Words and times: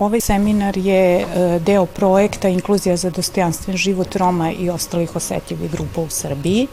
Ovaj 0.00 0.20
seminar 0.20 0.76
je 0.76 1.20
e, 1.20 1.24
deo 1.58 1.86
projekta 1.86 2.48
Inkluzija 2.48 2.96
za 2.96 3.10
dostojanstven 3.10 3.76
život 3.76 4.16
Roma 4.16 4.52
i 4.52 4.70
ostalih 4.70 5.16
osetljivih 5.16 5.70
grupa 5.70 6.00
u 6.00 6.08
Srbiji. 6.08 6.66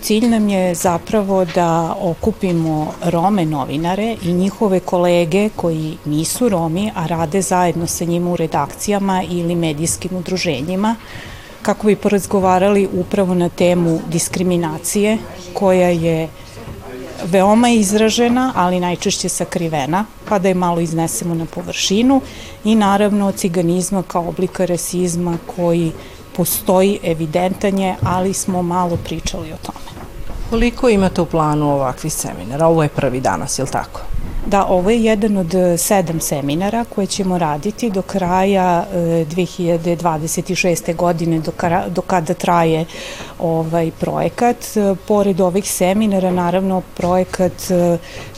Cilj 0.00 0.28
nam 0.28 0.48
je 0.48 0.74
zapravo 0.74 1.44
da 1.44 1.96
okupimo 2.00 2.92
Rome 3.04 3.46
novinare 3.46 4.16
i 4.22 4.32
njihove 4.32 4.80
kolege 4.80 5.48
koji 5.56 5.96
nisu 6.04 6.48
Romi, 6.48 6.90
a 6.94 7.06
rade 7.06 7.42
zajedno 7.42 7.86
sa 7.86 8.04
njima 8.04 8.30
u 8.30 8.36
redakcijama 8.36 9.22
ili 9.30 9.54
medijskim 9.54 10.16
udruženjima, 10.16 10.96
kako 11.62 11.86
bi 11.86 11.96
porazgovarali 11.96 12.88
upravo 12.92 13.34
na 13.34 13.48
temu 13.48 14.00
diskriminacije 14.08 15.18
koja 15.54 15.88
je 15.88 16.28
veoma 17.24 17.68
izražena, 17.68 18.52
ali 18.56 18.80
najčešće 18.80 19.28
sakrivena, 19.28 20.04
pa 20.28 20.38
da 20.38 20.48
je 20.48 20.54
malo 20.54 20.80
iznesemo 20.80 21.34
na 21.34 21.46
površinu 21.46 22.20
i 22.64 22.74
naravno 22.74 23.32
ciganizma 23.32 24.02
kao 24.02 24.28
oblika 24.28 24.64
rasizma 24.64 25.38
koji 25.56 25.92
postoji 26.36 26.98
evidentanje, 27.02 27.96
ali 28.02 28.34
smo 28.34 28.62
malo 28.62 28.96
pričali 29.04 29.52
o 29.52 29.56
tome. 29.56 29.78
Koliko 30.50 30.88
imate 30.88 31.20
u 31.20 31.26
planu 31.26 31.74
ovakvih 31.74 32.12
seminara? 32.12 32.66
Ovo 32.66 32.82
je 32.82 32.88
prvi 32.88 33.20
danas, 33.20 33.58
je 33.58 33.62
li 33.62 33.70
tako? 33.70 34.00
Da, 34.48 34.64
ovo 34.66 34.90
je 34.90 35.04
jedan 35.04 35.36
od 35.36 35.54
e, 35.54 35.76
sedam 35.78 36.20
seminara 36.20 36.84
koje 36.84 37.06
ćemo 37.06 37.38
raditi 37.38 37.90
do 37.90 38.02
kraja 38.02 38.86
2026. 38.94 40.90
E, 40.90 40.94
godine, 40.94 41.40
do, 41.40 41.52
do 41.88 42.02
kada 42.02 42.34
traje 42.34 42.84
ovaj 43.38 43.90
projekat. 44.00 44.56
E, 44.76 44.94
pored 45.08 45.40
ovih 45.40 45.70
seminara, 45.70 46.30
naravno, 46.30 46.82
projekat 46.96 47.52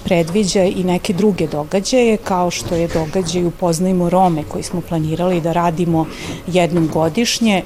predviđa 0.04 0.64
i 0.64 0.84
neke 0.84 1.12
druge 1.12 1.46
događaje, 1.46 2.16
kao 2.16 2.50
što 2.50 2.74
je 2.74 2.88
događaj 2.88 3.44
Upoznajmo 3.44 4.10
Rome, 4.10 4.42
koji 4.48 4.64
smo 4.64 4.80
planirali 4.80 5.40
da 5.40 5.52
radimo 5.52 6.06
jednom 6.46 6.88
godišnje, 6.92 7.62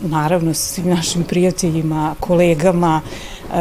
naravno 0.00 0.54
svim 0.54 0.88
našim 0.88 1.24
prijateljima, 1.24 2.14
kolegama, 2.20 3.00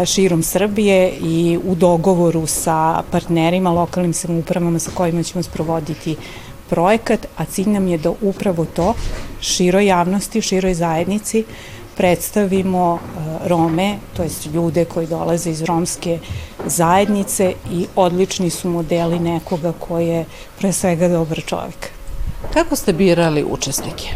širom 0.06 0.44
Srbije 0.44 1.14
i 1.22 1.60
u 1.66 1.76
dogovoru 1.76 2.48
sa 2.48 3.04
partnerima, 3.12 3.72
lokalnim 3.72 4.14
samoupravama 4.14 4.80
sa 4.80 4.92
kojima 4.94 5.24
ćemo 5.24 5.44
sprovoditi 5.44 6.16
projekat, 6.70 7.26
a 7.38 7.46
cilj 7.46 7.70
nam 7.70 7.88
je 7.88 7.98
da 7.98 8.14
upravo 8.22 8.66
to 8.66 8.94
široj 9.42 9.86
javnosti, 9.86 10.42
široj 10.42 10.74
zajednici 10.74 11.44
predstavimo 11.98 13.00
Rome, 13.46 13.98
to 14.18 14.24
jest 14.24 14.46
ljude 14.46 14.86
koji 14.86 15.08
dolaze 15.08 15.50
iz 15.50 15.62
romske 15.62 16.20
zajednice 16.66 17.54
i 17.72 17.86
odlični 17.96 18.50
su 18.50 18.70
modeli 18.70 19.20
nekoga 19.20 19.74
koji 19.80 20.08
je 20.08 20.26
pre 20.60 20.74
svega 20.74 21.08
dobar 21.08 21.42
čovjek. 21.46 21.90
Kako 22.54 22.76
ste 22.76 22.94
birali 22.94 23.44
učesnike? 23.44 24.08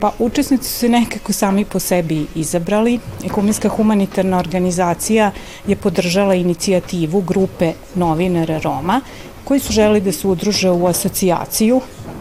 Pa 0.00 0.12
učesnici 0.18 0.68
su 0.68 0.78
se 0.78 0.88
nekako 0.88 1.32
sami 1.32 1.64
po 1.64 1.78
sebi 1.78 2.26
izabrali. 2.34 3.00
Ekumenska 3.24 3.68
humanitarna 3.68 4.38
organizacija 4.38 5.30
je 5.66 5.76
podržala 5.76 6.34
inicijativu 6.34 7.20
grupe 7.20 7.72
novinara 7.94 8.58
Roma 8.58 9.00
koji 9.44 9.60
su 9.60 9.72
želi 9.72 10.00
da 10.00 10.12
se 10.12 10.28
udruže 10.28 10.70
u 10.70 10.86
asocijaciju, 10.86 11.80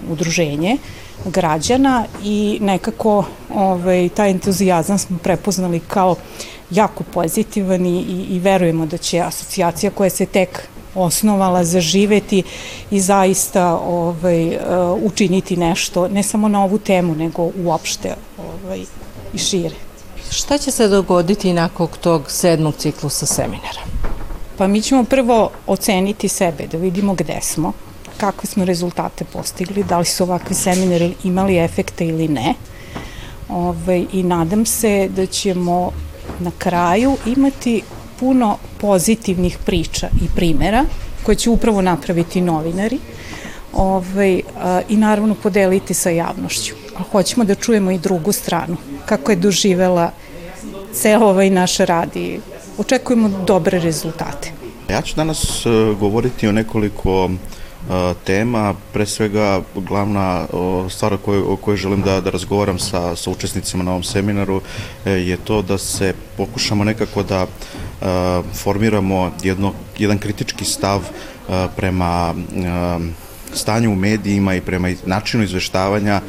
udruženje 0.09 0.77
građana 1.25 2.05
i 2.23 2.57
nekako 2.61 3.25
ovaj, 3.55 4.09
taj 4.09 4.31
entuzijazam 4.31 4.97
smo 4.97 5.17
prepoznali 5.17 5.79
kao 5.79 6.15
jako 6.71 7.03
pozitivan 7.03 7.85
i, 7.85 8.25
i 8.29 8.39
verujemo 8.39 8.85
da 8.85 8.97
će 8.97 9.19
asocijacija 9.19 9.91
koja 9.91 10.09
se 10.09 10.25
tek 10.25 10.69
osnovala 10.97 11.63
zaživeti 11.63 12.43
i 12.91 12.99
zaista 12.99 13.75
ovaj, 13.75 14.47
uh, 14.47 14.55
učiniti 15.03 15.57
nešto, 15.57 16.07
ne 16.07 16.23
samo 16.23 16.47
na 16.47 16.63
ovu 16.63 16.77
temu, 16.77 17.15
nego 17.15 17.49
uopšte 17.63 18.15
ovaj, 18.37 18.85
i 19.33 19.37
šire. 19.37 19.75
Šta 20.31 20.57
će 20.57 20.71
se 20.71 20.87
dogoditi 20.87 21.53
nakon 21.53 21.87
tog 22.01 22.31
sedmog 22.31 22.75
ciklusa 22.77 23.25
seminara? 23.25 23.81
Pa 24.57 24.67
mi 24.67 24.81
ćemo 24.81 25.03
prvo 25.03 25.49
oceniti 25.67 26.27
sebe, 26.27 26.67
da 26.67 26.77
vidimo 26.77 27.13
gde 27.13 27.39
smo, 27.41 27.73
kakve 28.17 28.47
smo 28.47 28.65
rezultate 28.65 29.25
postigli, 29.25 29.83
da 29.83 29.99
li 29.99 30.05
su 30.05 30.23
ovakvi 30.23 30.55
seminari 30.55 31.13
imali 31.23 31.57
efekte 31.57 32.05
ili 32.05 32.27
ne. 32.27 32.53
Ove, 33.49 33.67
ovaj, 33.67 34.05
I 34.13 34.23
nadam 34.23 34.65
se 34.65 35.09
da 35.15 35.25
ćemo 35.25 35.91
na 36.39 36.51
kraju 36.57 37.17
imati 37.25 37.81
puno 38.19 38.57
pozitivnih 38.81 39.57
priča 39.65 40.07
i 40.21 40.27
primera 40.35 40.85
koje 41.23 41.35
će 41.35 41.49
upravo 41.49 41.81
napraviti 41.81 42.41
novinari 42.41 42.99
ovaj, 43.73 44.41
a, 44.61 44.81
i 44.89 44.97
naravno 44.97 45.35
podeliti 45.35 45.93
sa 45.93 46.09
javnošću. 46.09 46.75
A 46.97 47.03
hoćemo 47.11 47.45
da 47.45 47.55
čujemo 47.55 47.91
i 47.91 47.97
drugu 47.97 48.31
stranu, 48.31 48.77
kako 49.05 49.31
je 49.31 49.35
doživela 49.35 50.11
ceo 50.93 51.25
ovaj 51.25 51.49
naš 51.49 51.77
rad 51.77 52.15
i 52.15 52.39
očekujemo 52.77 53.29
dobre 53.47 53.79
rezultate. 53.79 54.51
Ja 54.89 55.01
ću 55.01 55.15
danas 55.15 55.65
uh, 55.65 55.99
govoriti 55.99 56.47
o 56.47 56.51
nekoliko 56.51 57.25
uh, 57.25 57.31
tema, 58.23 58.73
pre 58.93 59.05
svega 59.05 59.61
glavna 59.75 60.45
stvar 60.89 61.13
o 61.13 61.17
kojoj, 61.17 61.41
o 61.41 61.55
kojoj 61.55 61.77
želim 61.77 62.01
da, 62.01 62.21
da 62.21 62.29
razgovaram 62.29 62.79
sa, 62.79 63.15
sa 63.15 63.31
učesnicima 63.31 63.83
na 63.83 63.91
ovom 63.91 64.03
seminaru 64.03 64.61
e, 65.05 65.11
je 65.11 65.37
to 65.37 65.61
da 65.61 65.77
se 65.77 66.13
pokušamo 66.37 66.83
nekako 66.83 67.23
da 67.23 67.47
formiramo 68.53 69.31
jedno, 69.43 69.73
jedan 69.97 70.17
kritički 70.17 70.65
stav 70.65 71.01
prema 71.75 72.33
stanju 73.53 73.91
u 73.91 73.95
medijima 73.95 74.55
i 74.55 74.61
prema 74.61 74.89
načinu 75.05 75.43
izveštavanja 75.43 76.21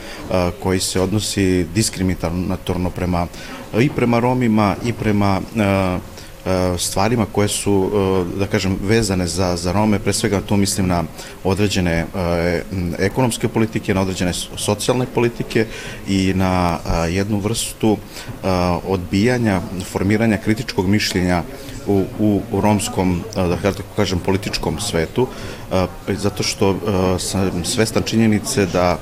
koji 0.62 0.80
se 0.80 1.00
odnosi 1.00 1.66
diskriminatorno 1.74 2.90
prema 2.90 3.26
i 3.80 3.90
prema 3.90 4.18
Romima 4.18 4.76
i 4.84 4.92
prema 4.92 5.40
stvarima 6.78 7.26
koje 7.32 7.48
su, 7.48 7.90
e, 8.34 8.38
da 8.38 8.46
kažem, 8.46 8.78
vezane 8.82 9.26
za, 9.26 9.56
za 9.56 9.72
Rome, 9.72 9.98
pre 9.98 10.12
svega 10.12 10.40
tu 10.40 10.56
mislim 10.56 10.86
na 10.86 11.04
određene 11.44 11.92
e, 11.92 12.62
ekonomske 12.98 13.48
politike, 13.48 13.94
na 13.94 14.00
određene 14.00 14.32
socijalne 14.56 15.06
politike 15.14 15.66
i 16.08 16.32
na 16.36 16.78
jednu 17.10 17.38
vrstu 17.38 17.96
odbijanja, 18.86 19.60
formiranja 19.92 20.36
kritičkog 20.36 20.88
mišljenja 20.88 21.42
u, 21.86 22.04
u 22.52 22.60
romskom, 22.60 23.22
da 23.34 23.56
tako 23.56 23.94
kažem, 23.96 24.18
političkom 24.18 24.80
svetu, 24.80 25.26
zato 26.08 26.42
što 26.42 26.76
sam 27.18 27.64
svestan 27.64 28.02
činjenice 28.02 28.66
da 28.66 28.98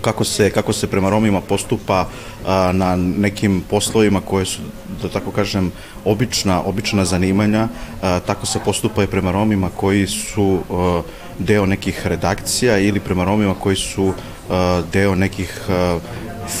kako 0.00 0.24
se, 0.24 0.50
kako 0.50 0.72
se 0.72 0.86
prema 0.86 1.10
Romima 1.10 1.40
postupa 1.40 2.06
a, 2.46 2.72
na 2.72 2.96
nekim 2.96 3.62
poslovima 3.70 4.20
koje 4.20 4.44
su, 4.44 4.60
da 5.02 5.08
tako 5.08 5.30
kažem, 5.30 5.72
obična, 6.04 6.62
obična 6.62 7.04
zanimanja, 7.04 7.68
a, 8.02 8.20
tako 8.20 8.46
se 8.46 8.58
postupa 8.64 9.02
i 9.02 9.06
prema 9.06 9.32
Romima 9.32 9.70
koji 9.76 10.06
su 10.06 10.58
a, 10.70 11.02
deo 11.38 11.66
nekih 11.66 12.06
redakcija 12.06 12.78
ili 12.78 13.00
prema 13.00 13.24
Romima 13.24 13.54
koji 13.54 13.76
su 13.76 14.12
a, 14.50 14.82
deo 14.92 15.14
nekih 15.14 15.60
a, 15.68 15.98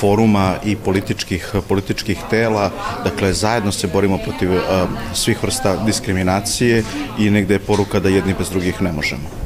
foruma 0.00 0.56
i 0.64 0.76
političkih, 0.76 1.52
političkih 1.68 2.18
tela, 2.30 2.70
dakle 3.04 3.32
zajedno 3.32 3.72
se 3.72 3.86
borimo 3.86 4.18
protiv 4.18 4.52
a, 4.52 4.86
svih 5.14 5.42
vrsta 5.42 5.76
diskriminacije 5.76 6.84
i 7.18 7.30
negde 7.30 7.54
je 7.54 7.58
poruka 7.58 8.00
da 8.00 8.08
jedni 8.08 8.34
bez 8.38 8.50
drugih 8.50 8.82
ne 8.82 8.92
možemo. 8.92 9.43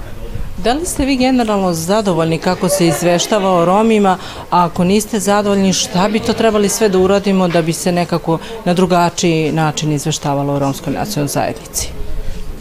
Da 0.64 0.72
li 0.72 0.86
ste 0.86 1.04
vi 1.04 1.16
generalno 1.16 1.72
zadovoljni 1.72 2.38
kako 2.38 2.68
se 2.68 2.86
izveštava 2.86 3.50
o 3.50 3.64
Romima, 3.64 4.18
a 4.50 4.64
ako 4.64 4.84
niste 4.84 5.20
zadovoljni, 5.20 5.72
šta 5.72 6.08
bi 6.08 6.20
to 6.20 6.32
trebali 6.32 6.68
sve 6.68 6.88
da 6.88 6.98
uradimo 6.98 7.48
da 7.48 7.62
bi 7.62 7.72
se 7.72 7.92
nekako 7.92 8.38
na 8.64 8.74
drugačiji 8.74 9.52
način 9.52 9.92
izveštavalo 9.92 10.54
o 10.54 10.58
romskoj 10.58 10.92
nacionalnoj 10.92 11.28
zajednici? 11.28 11.97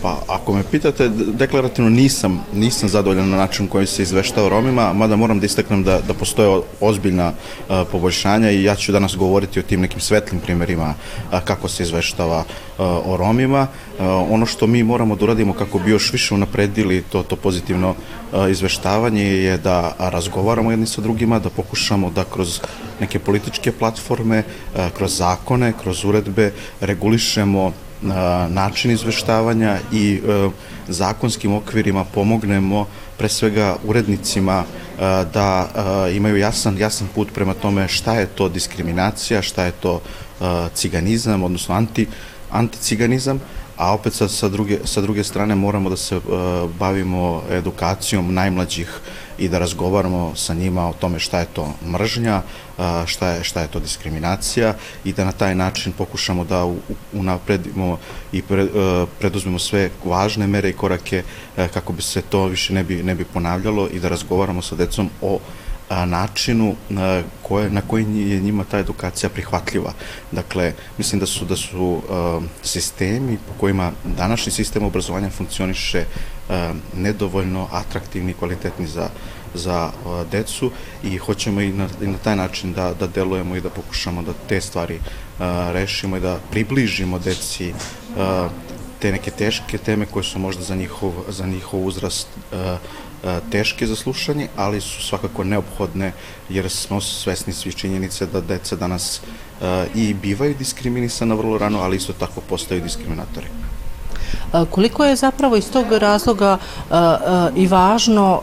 Pa, 0.01 0.21
ako 0.27 0.53
me 0.53 0.63
pitate, 0.71 1.09
deklarativno 1.09 1.89
nisam, 1.89 2.45
nisam 2.53 2.89
zadovoljan 2.89 3.29
na 3.29 3.37
način 3.37 3.67
koji 3.67 3.87
se 3.87 4.03
izveštava 4.03 4.47
o 4.47 4.49
Romima, 4.49 4.93
mada 4.93 5.15
moram 5.15 5.39
da 5.39 5.45
istaknem 5.45 5.83
da, 5.83 5.99
da 6.07 6.13
postoje 6.13 6.61
ozbiljna 6.81 7.33
a, 7.69 7.85
poboljšanja 7.91 8.51
i 8.51 8.63
ja 8.63 8.75
ću 8.75 8.91
danas 8.91 9.15
govoriti 9.15 9.59
o 9.59 9.63
tim 9.63 9.81
nekim 9.81 9.99
svetlim 9.99 10.41
primerima 10.41 10.93
a, 11.31 11.41
kako 11.41 11.67
se 11.67 11.83
izveštava 11.83 12.43
a, 12.77 12.83
o 13.05 13.17
Romima. 13.17 13.67
Ono 14.29 14.45
što 14.45 14.67
mi 14.67 14.83
moramo 14.83 15.15
da 15.15 15.25
uradimo 15.25 15.53
kako 15.53 15.79
bi 15.79 15.91
još 15.91 16.13
više 16.13 16.33
unapredili 16.33 17.01
to, 17.01 17.23
to 17.23 17.35
pozitivno 17.35 17.95
izveštavanje 18.51 19.23
je 19.23 19.57
da 19.57 19.95
razgovaramo 19.99 20.71
jedni 20.71 20.87
sa 20.87 21.01
drugima, 21.01 21.39
da 21.39 21.49
pokušamo 21.49 22.09
da 22.09 22.23
kroz 22.23 22.59
neke 22.99 23.19
političke 23.19 23.71
platforme, 23.71 24.43
kroz 24.97 25.17
zakone, 25.17 25.73
kroz 25.81 26.05
uredbe 26.05 26.51
regulišemo 26.81 27.71
način 28.49 28.91
izveštavanja 28.91 29.79
i 29.91 30.21
e, 30.27 30.49
zakonskim 30.87 31.53
okvirima 31.53 32.03
pomognemo 32.03 32.87
pre 33.17 33.29
svega 33.29 33.75
urednicima 33.85 34.63
e, 34.63 34.99
da 35.33 35.69
e, 36.07 36.15
imaju 36.15 36.37
jasan, 36.37 36.77
jasan 36.77 37.07
put 37.15 37.33
prema 37.33 37.53
tome 37.53 37.87
šta 37.87 38.15
je 38.15 38.25
to 38.25 38.49
diskriminacija, 38.49 39.41
šta 39.41 39.65
je 39.65 39.71
to 39.71 40.01
ciganizam, 40.73 41.43
odnosno 41.43 41.75
anti, 41.75 42.07
anticiganizam 42.51 43.39
a 43.77 43.93
opet 43.93 44.13
sa, 44.13 44.27
sa, 44.27 44.49
druge, 44.49 44.79
sa 44.85 45.01
druge 45.01 45.23
strane 45.23 45.55
moramo 45.55 45.89
da 45.89 45.97
se 45.97 46.17
uh, 46.17 46.23
bavimo 46.79 47.43
edukacijom 47.51 48.33
najmlađih 48.33 48.99
i 49.37 49.49
da 49.49 49.59
razgovaramo 49.59 50.35
sa 50.35 50.53
njima 50.53 50.89
o 50.89 50.93
tome 50.93 51.19
šta 51.19 51.39
je 51.39 51.45
to 51.45 51.73
mržnja, 51.85 52.41
šta 53.05 53.29
je, 53.29 53.43
šta 53.43 53.61
je 53.61 53.67
to 53.67 53.79
diskriminacija 53.79 54.73
i 55.03 55.13
da 55.13 55.25
na 55.25 55.31
taj 55.31 55.55
način 55.55 55.93
pokušamo 55.93 56.43
da 56.43 56.73
unapredimo 57.13 57.97
i 58.31 58.41
pre, 58.41 58.67
preduzmemo 59.19 59.59
sve 59.59 59.89
važne 60.05 60.47
mere 60.47 60.69
i 60.69 60.73
korake 60.73 61.23
kako 61.73 61.93
bi 61.93 62.01
se 62.01 62.21
to 62.21 62.45
više 62.45 62.73
ne 62.73 62.83
bi, 62.83 63.03
ne 63.03 63.15
bi 63.15 63.25
ponavljalo 63.25 63.87
i 63.93 63.99
da 63.99 64.09
razgovaramo 64.09 64.61
sa 64.61 64.75
decom 64.75 65.09
o 65.21 65.39
načinu 65.89 66.75
na, 66.89 67.23
koje, 67.41 67.69
na 67.69 67.81
koji 67.81 68.03
je 68.03 68.39
njima 68.39 68.63
ta 68.63 68.79
edukacija 68.79 69.29
prihvatljiva. 69.29 69.93
Dakle, 70.31 70.73
mislim 70.97 71.19
da 71.19 71.25
su 71.25 71.45
da 71.45 71.55
su 71.55 72.01
sistemi 72.63 73.37
po 73.47 73.53
kojima 73.59 73.91
današnji 74.17 74.51
sistem 74.51 74.83
obrazovanja 74.83 75.29
funkcioniše 75.29 76.05
nedovoljno 76.95 77.67
atraktivni 77.71 78.31
i 78.31 78.33
kvalitetni 78.33 78.87
za 78.87 79.09
za 79.53 79.89
decu 80.31 80.71
i 81.03 81.17
hoćemo 81.17 81.61
i 81.61 81.71
na, 81.71 81.87
i 82.01 82.07
na 82.07 82.17
taj 82.17 82.35
način 82.35 82.73
da, 82.73 82.93
da 82.93 83.07
delujemo 83.07 83.55
i 83.55 83.61
da 83.61 83.69
pokušamo 83.69 84.21
da 84.21 84.33
te 84.49 84.61
stvari 84.61 84.99
rešimo 85.71 86.17
i 86.17 86.19
da 86.19 86.39
približimo 86.51 87.19
deci 87.19 87.73
te 88.99 89.11
neke 89.11 89.31
teške 89.31 89.77
teme 89.77 90.05
koje 90.05 90.23
su 90.23 90.39
možda 90.39 90.63
za 90.63 90.75
njihov, 90.75 91.13
za 91.29 91.45
njihov 91.45 91.85
uzrast 91.85 92.27
uh, 92.51 92.57
teške 93.51 93.87
za 93.87 93.95
slušanje, 93.95 94.47
ali 94.55 94.81
su 94.81 95.01
svakako 95.01 95.43
neophodne 95.43 96.11
jer 96.49 96.69
smo 96.69 97.01
svesni 97.01 97.53
svi 97.53 97.73
činjenice 97.73 98.25
da 98.25 98.41
deca 98.41 98.75
danas 98.75 99.21
i 99.95 100.13
bivaju 100.13 100.55
diskriminisana 100.59 101.35
vrlo 101.35 101.57
rano, 101.57 101.79
ali 101.79 101.97
isto 101.97 102.13
tako 102.13 102.41
postaju 102.41 102.81
diskriminatori. 102.81 103.47
Koliko 104.71 105.05
je 105.05 105.15
zapravo 105.15 105.55
iz 105.55 105.71
tog 105.71 105.85
razloga 105.91 106.57
i 107.55 107.67
važno 107.67 108.41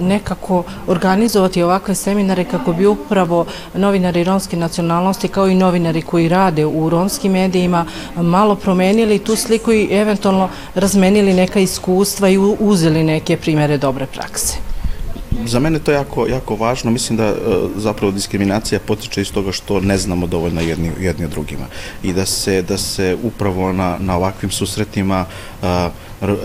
nekako 0.00 0.62
organizovati 0.86 1.62
ovakve 1.62 1.94
seminare 1.94 2.44
kako 2.44 2.72
bi 2.72 2.86
upravo 2.86 3.46
novinari 3.74 4.24
romske 4.24 4.56
nacionalnosti 4.56 5.28
kao 5.28 5.48
i 5.48 5.54
novinari 5.54 6.02
koji 6.02 6.28
rade 6.28 6.66
u 6.66 6.90
romskim 6.90 7.32
medijima 7.32 7.84
malo 8.16 8.54
promenili 8.54 9.18
tu 9.18 9.36
sliku 9.36 9.72
i 9.72 9.88
eventualno 9.90 10.48
razmenili 10.74 11.34
neka 11.34 11.60
iskustva 11.60 12.28
i 12.28 12.38
uzeli 12.38 13.02
neke 13.02 13.36
primere 13.36 13.78
dobre 13.78 14.06
prakse? 14.06 14.75
Za 15.44 15.60
mene 15.60 15.78
to 15.78 15.92
jako, 15.92 16.26
jako 16.26 16.56
važno. 16.56 16.90
Mislim 16.90 17.16
da 17.16 17.24
e, 17.24 17.34
zapravo 17.76 18.12
diskriminacija 18.12 18.80
potiče 18.80 19.20
iz 19.20 19.32
toga 19.32 19.52
što 19.52 19.80
ne 19.80 19.98
znamo 19.98 20.26
dovoljno 20.26 20.60
jedni, 20.60 20.92
jedni 21.00 21.24
od 21.24 21.30
drugima 21.30 21.66
i 22.02 22.12
da 22.12 22.26
se, 22.26 22.62
da 22.62 22.78
se 22.78 23.16
upravo 23.22 23.72
na, 23.72 23.96
na 24.00 24.16
ovakvim 24.16 24.50
susretima 24.50 25.24
a, 25.62 25.90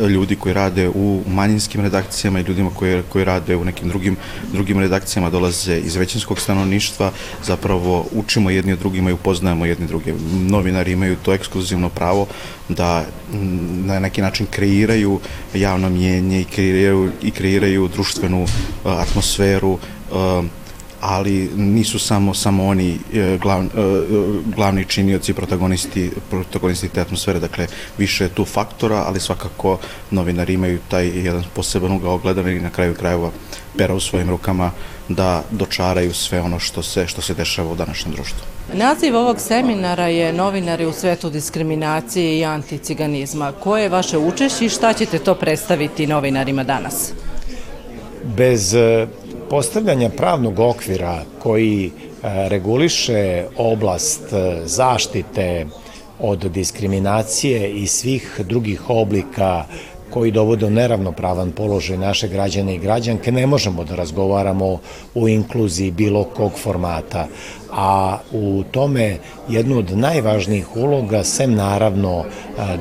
ljudi 0.09 0.35
koji 0.35 0.53
rade 0.53 0.89
u 0.89 1.21
manjinskim 1.27 1.81
redakcijama 1.81 2.39
i 2.39 2.43
ljudima 2.43 2.69
koji, 2.75 3.03
koji 3.09 3.25
rade 3.25 3.55
u 3.55 3.65
nekim 3.65 3.89
drugim, 3.89 4.17
drugim 4.53 4.79
redakcijama 4.79 5.29
dolaze 5.29 5.77
iz 5.77 5.95
većinskog 5.95 6.39
stanovništva, 6.39 7.11
zapravo 7.43 8.05
učimo 8.11 8.49
jedni 8.49 8.73
od 8.73 8.79
drugima 8.79 9.09
i 9.09 9.13
upoznajemo 9.13 9.65
jedni 9.65 9.87
druge. 9.87 10.13
Novinari 10.33 10.91
imaju 10.91 11.15
to 11.15 11.33
ekskluzivno 11.33 11.89
pravo 11.89 12.27
da 12.69 13.05
na 13.85 13.99
neki 13.99 14.21
način 14.21 14.45
kreiraju 14.51 15.19
javno 15.53 15.89
mjenje 15.89 16.41
i 16.41 16.45
kreiraju, 16.45 17.11
i 17.21 17.31
kreiraju 17.31 17.87
društvenu 17.87 18.45
atmosferu 18.83 19.77
ali 21.01 21.49
nisu 21.55 21.99
samo 21.99 22.33
samo 22.33 22.65
oni 22.65 22.99
e, 23.13 23.37
glav, 23.41 23.63
e, 23.63 23.67
glavni 24.55 24.85
činioci 24.85 25.33
protagonisti 25.33 26.11
protagonisti 26.29 26.89
te 26.89 27.01
atmosfere 27.01 27.39
dakle 27.39 27.67
više 27.97 28.23
je 28.23 28.29
tu 28.29 28.45
faktora 28.45 29.03
ali 29.07 29.19
svakako 29.19 29.77
novinari 30.11 30.53
imaju 30.53 30.79
taj 30.89 31.07
jedan 31.07 31.43
poseban 31.55 31.91
ugao 31.91 32.17
gledanja 32.17 32.51
i 32.51 32.59
na 32.59 32.69
kraju 32.69 32.93
krajeva 32.93 33.31
pera 33.77 33.93
u 33.93 33.99
svojim 33.99 34.29
rukama 34.29 34.71
da 35.09 35.43
dočaraju 35.51 36.13
sve 36.13 36.41
ono 36.41 36.59
što 36.59 36.83
se 36.83 37.07
što 37.07 37.21
se 37.21 37.33
dešava 37.33 37.71
u 37.71 37.75
današnjem 37.75 38.13
društvu 38.13 38.41
Naziv 38.73 39.15
ovog 39.15 39.39
seminara 39.39 40.07
je 40.07 40.33
Novinari 40.33 40.85
u 40.85 40.93
svetu 40.93 41.29
diskriminacije 41.29 42.39
i 42.39 42.45
anticiganizma. 42.45 43.51
Koje 43.51 43.83
je 43.83 43.89
vaše 43.89 44.17
učešće 44.17 44.65
i 44.65 44.69
šta 44.69 44.93
ćete 44.93 45.19
to 45.19 45.35
predstaviti 45.35 46.07
novinarima 46.07 46.63
danas? 46.63 47.13
Bez 48.23 48.75
postavljanja 49.51 50.09
pravnog 50.09 50.59
okvira 50.59 51.23
koji 51.39 51.85
e, 51.85 51.91
reguliše 52.49 53.45
oblast 53.57 54.33
e, 54.33 54.61
zaštite 54.65 55.65
od 56.19 56.39
diskriminacije 56.39 57.71
i 57.71 57.87
svih 57.87 58.39
drugih 58.43 58.89
oblika 58.89 59.65
koji 60.11 60.31
dovode 60.31 60.65
u 60.65 60.69
neravnopravan 60.69 61.51
položaj 61.51 61.97
naše 61.97 62.27
građane 62.27 62.75
i 62.75 62.79
građanke, 62.79 63.31
ne 63.31 63.47
možemo 63.47 63.83
da 63.83 63.95
razgovaramo 63.95 64.79
o 65.15 65.27
inkluziji 65.27 65.91
bilo 65.91 66.23
kog 66.23 66.51
formata. 66.63 67.27
A 67.71 68.17
u 68.31 68.63
tome 68.71 69.17
jednu 69.49 69.77
od 69.77 69.97
najvažnijih 69.97 70.75
uloga, 70.75 71.23
sem 71.23 71.53
naravno 71.55 72.23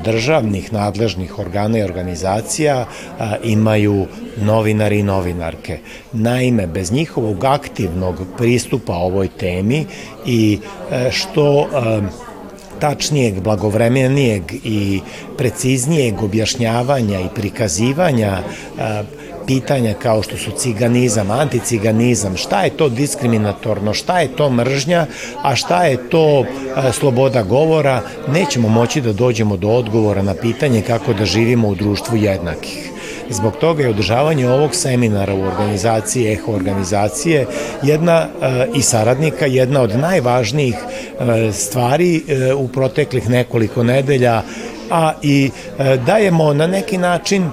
državnih 0.03 0.73
nadležnih 0.73 1.39
organa 1.39 1.77
i 1.77 1.83
organizacija, 1.83 2.85
imaju 3.43 4.05
novinari 4.37 4.99
i 4.99 5.03
novinarke. 5.03 5.79
Naime, 6.13 6.67
bez 6.67 6.91
njihovog 6.91 7.45
aktivnog 7.45 8.15
pristupa 8.37 8.93
ovoj 8.93 9.27
temi 9.27 9.85
i 10.25 10.59
što 11.11 11.67
tačnijeg, 12.81 13.41
blagovremenijeg 13.41 14.43
i 14.63 15.01
preciznijeg 15.37 16.23
objašnjavanja 16.23 17.19
i 17.19 17.29
prikazivanja 17.35 18.43
pitanja 19.47 19.93
kao 19.93 20.23
što 20.23 20.37
su 20.37 20.51
ciganizam, 20.51 21.31
anticiganizam, 21.31 22.37
šta 22.37 22.63
je 22.63 22.69
to 22.69 22.89
diskriminatorno, 22.89 23.93
šta 23.93 24.19
je 24.19 24.35
to 24.35 24.49
mržnja, 24.49 25.05
a 25.43 25.55
šta 25.55 25.83
je 25.83 26.09
to 26.09 26.45
sloboda 26.93 27.43
govora, 27.43 28.01
nećemo 28.27 28.69
moći 28.69 29.01
da 29.01 29.13
dođemo 29.13 29.57
do 29.57 29.69
odgovora 29.69 30.21
na 30.21 30.33
pitanje 30.33 30.81
kako 30.81 31.13
da 31.13 31.25
živimo 31.25 31.67
u 31.67 31.75
društvu 31.75 32.17
jednakih. 32.17 32.91
Zbog 33.31 33.57
toga 33.57 33.83
je 33.83 33.89
održavanje 33.89 34.49
ovog 34.49 34.75
seminara 34.75 35.33
u 35.33 35.41
organizaciji 35.41 36.31
EHO 36.33 36.51
organizacije 36.53 37.45
jedna 37.83 38.27
e, 38.41 38.67
i 38.75 38.81
saradnika 38.81 39.45
jedna 39.45 39.81
od 39.81 39.99
najvažnijih 39.99 40.75
e, 40.75 41.51
stvari 41.51 42.23
e, 42.27 42.53
u 42.53 42.67
proteklih 42.67 43.29
nekoliko 43.29 43.83
nedelja, 43.83 44.41
a 44.89 45.13
i 45.21 45.49
dajemo 46.05 46.53
na 46.53 46.67
neki 46.67 46.97
način 46.97 47.49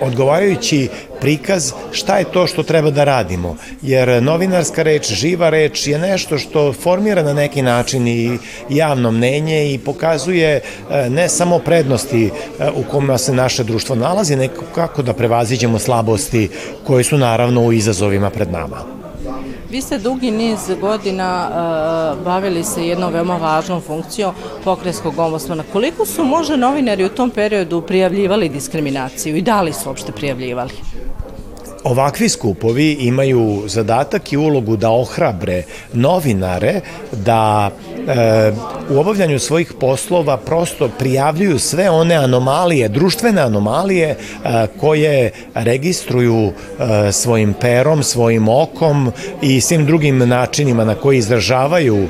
odgovarajući 0.00 0.88
prikaz 1.20 1.72
šta 1.92 2.18
je 2.18 2.24
to 2.24 2.46
što 2.46 2.62
treba 2.62 2.90
da 2.90 3.04
radimo. 3.04 3.56
Jer 3.82 4.22
novinarska 4.22 4.82
reč, 4.82 5.12
živa 5.12 5.50
reč 5.50 5.86
je 5.86 5.98
nešto 5.98 6.38
što 6.38 6.72
formira 6.72 7.22
na 7.22 7.32
neki 7.32 7.62
način 7.62 8.08
i 8.08 8.38
javno 8.68 9.10
mnenje 9.10 9.72
i 9.72 9.78
pokazuje 9.78 10.60
e, 10.90 11.10
ne 11.10 11.28
samo 11.28 11.58
prednosti 11.58 12.26
e, 12.26 12.30
u 12.74 12.82
kojima 12.90 13.18
se 13.18 13.32
naše 13.32 13.64
društvo 13.64 13.96
nalazi, 13.96 14.36
nego 14.36 14.62
kako 14.74 15.02
da 15.02 15.12
prevaziđemo 15.12 15.78
slabosti 15.78 16.48
koje 16.86 17.04
su 17.04 17.18
naravno 17.18 17.62
u 17.62 17.72
izazovima 17.72 18.30
pred 18.30 18.52
nama. 18.52 18.99
Vi 19.70 19.80
ste 19.80 19.98
dugi 19.98 20.30
niz 20.30 20.58
godina 20.80 21.48
uh, 21.48 22.24
bavili 22.24 22.64
se 22.64 22.86
jednom 22.86 23.12
veoma 23.12 23.36
važnom 23.36 23.80
funkcijom 23.80 24.34
pokrenskog 24.64 25.18
ombudsmana. 25.18 25.64
Koliko 25.72 26.06
su 26.06 26.24
možda 26.24 26.56
novinari 26.56 27.04
u 27.04 27.08
tom 27.08 27.30
periodu 27.30 27.82
prijavljivali 27.82 28.48
diskriminaciju 28.48 29.36
i 29.36 29.42
da 29.42 29.62
li 29.62 29.72
su 29.72 29.88
uopšte 29.88 30.12
prijavljivali? 30.12 30.72
Ovakvi 31.84 32.28
skupovi 32.28 32.92
imaju 32.92 33.62
zadatak 33.66 34.32
i 34.32 34.36
ulogu 34.36 34.76
da 34.76 34.90
ohrabre 34.90 35.62
novinare 35.92 36.80
da 37.12 37.70
e, 38.08 38.52
u 38.90 38.98
obavljanju 38.98 39.38
svojih 39.38 39.72
poslova 39.80 40.36
prosto 40.36 40.88
prijavljuju 40.98 41.58
sve 41.58 41.90
one 41.90 42.14
anomalije, 42.14 42.88
društvene 42.88 43.42
anomalije 43.42 44.08
e, 44.08 44.16
koje 44.80 45.30
registruju 45.54 46.52
e, 46.52 47.12
svojim 47.12 47.54
perom, 47.60 48.02
svojim 48.02 48.48
okom 48.48 49.12
i 49.42 49.60
svim 49.60 49.86
drugim 49.86 50.18
načinima 50.18 50.84
na 50.84 50.94
koji 50.94 51.18
izražavaju 51.18 51.96
e, 51.96 52.08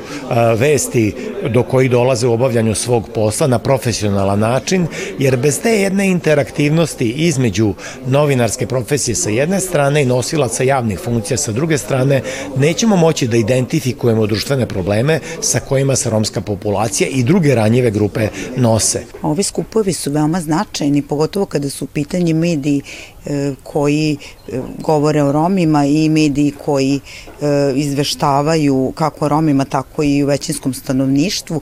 vesti 0.55 1.15
do 1.49 1.63
koji 1.63 1.89
dolaze 1.89 2.27
u 2.27 2.33
obavljanju 2.33 2.75
svog 2.75 3.09
posla 3.15 3.47
na 3.47 3.59
profesionalan 3.59 4.39
način, 4.39 4.87
jer 5.19 5.37
bez 5.37 5.61
te 5.61 5.71
jedne 5.71 6.07
interaktivnosti 6.07 7.09
između 7.11 7.73
novinarske 8.07 8.67
profesije 8.67 9.15
sa 9.15 9.29
jedne 9.29 9.60
strane 9.61 10.01
i 10.01 10.05
nosilaca 10.05 10.63
javnih 10.63 10.99
funkcija 10.99 11.37
sa 11.37 11.51
druge 11.51 11.77
strane, 11.77 12.21
nećemo 12.57 12.95
moći 12.95 13.27
da 13.27 13.37
identifikujemo 13.37 14.27
društvene 14.27 14.65
probleme 14.65 15.19
sa 15.41 15.59
kojima 15.59 15.95
se 15.95 16.09
romska 16.09 16.41
populacija 16.41 17.09
i 17.09 17.23
druge 17.23 17.55
ranjive 17.55 17.91
grupe 17.91 18.27
nose. 18.57 19.03
Ovi 19.21 19.43
skupovi 19.43 19.93
su 19.93 20.11
veoma 20.11 20.41
značajni, 20.41 21.01
pogotovo 21.01 21.45
kada 21.45 21.69
su 21.69 21.85
u 21.85 21.87
pitanju 21.87 22.35
mediji 22.35 22.81
e, 23.25 23.53
koji 23.63 24.17
e, 24.47 24.59
govore 24.79 25.23
o 25.23 25.31
Romima 25.31 25.85
i 25.85 26.09
mediji 26.09 26.53
koji 26.65 26.99
e, 27.41 27.47
izveštavaju 27.75 28.93
kako 28.95 29.25
o 29.25 29.29
Romima, 29.29 29.65
tako 29.65 30.03
i 30.03 30.23
u 30.23 30.27
većinskom 30.27 30.73
stanovništvu. 30.73 31.61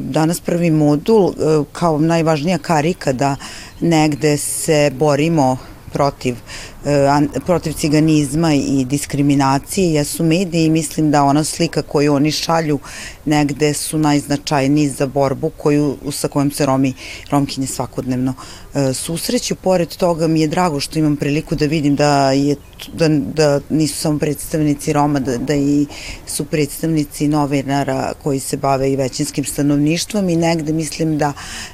Danas 0.00 0.40
prvi 0.40 0.70
modul 0.70 1.32
kao 1.72 1.98
najvažnija 1.98 2.58
karika 2.58 3.12
da 3.12 3.36
negde 3.80 4.36
se 4.36 4.90
borimo 4.98 5.58
protiv 5.92 6.36
protiv 7.46 7.72
ciganizma 7.72 8.54
i 8.54 8.84
diskriminacije 8.84 9.92
jesu 9.92 10.24
mediji 10.24 10.64
i 10.64 10.70
mislim 10.70 11.10
da 11.10 11.24
ona 11.24 11.44
slika 11.44 11.82
koju 11.82 12.14
oni 12.14 12.30
šalju 12.30 12.78
negde 13.24 13.74
su 13.74 13.98
najznačajniji 13.98 14.88
za 14.88 15.06
borbu 15.06 15.50
koju, 15.56 15.96
sa 16.12 16.28
kojom 16.28 16.50
se 16.50 16.66
Romi, 16.66 16.94
Romkinje 17.30 17.66
svakodnevno 17.66 18.34
e, 18.74 18.92
susreću. 18.94 19.54
Pored 19.54 19.96
toga 19.96 20.26
mi 20.26 20.40
je 20.40 20.48
drago 20.48 20.80
što 20.80 20.98
imam 20.98 21.16
priliku 21.16 21.54
da 21.54 21.66
vidim 21.66 21.96
da, 21.96 22.32
je, 22.32 22.56
da, 22.92 23.08
da 23.08 23.60
nisu 23.70 23.96
samo 23.96 24.18
predstavnici 24.18 24.92
Roma, 24.92 25.20
da, 25.20 25.36
da 25.36 25.54
i 25.54 25.86
su 26.26 26.44
predstavnici 26.44 27.28
novinara 27.28 28.12
koji 28.22 28.40
se 28.40 28.56
bave 28.56 28.92
i 28.92 28.96
većinskim 28.96 29.44
stanovništvom 29.44 30.28
i 30.28 30.36
negde 30.36 30.72
mislim 30.72 31.18
da 31.18 31.32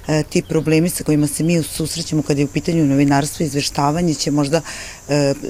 e, 0.09 0.23
ti 0.23 0.43
problemi 0.43 0.89
sa 0.89 1.05
kojima 1.05 1.27
se 1.27 1.45
mi 1.45 1.63
susrećemo 1.63 2.23
kada 2.23 2.41
je 2.41 2.45
u 2.45 2.53
pitanju 2.53 2.87
novinarstvo 2.87 3.45
i 3.45 3.47
izveštavanje 3.47 4.15
će 4.15 4.31
možda 4.31 4.61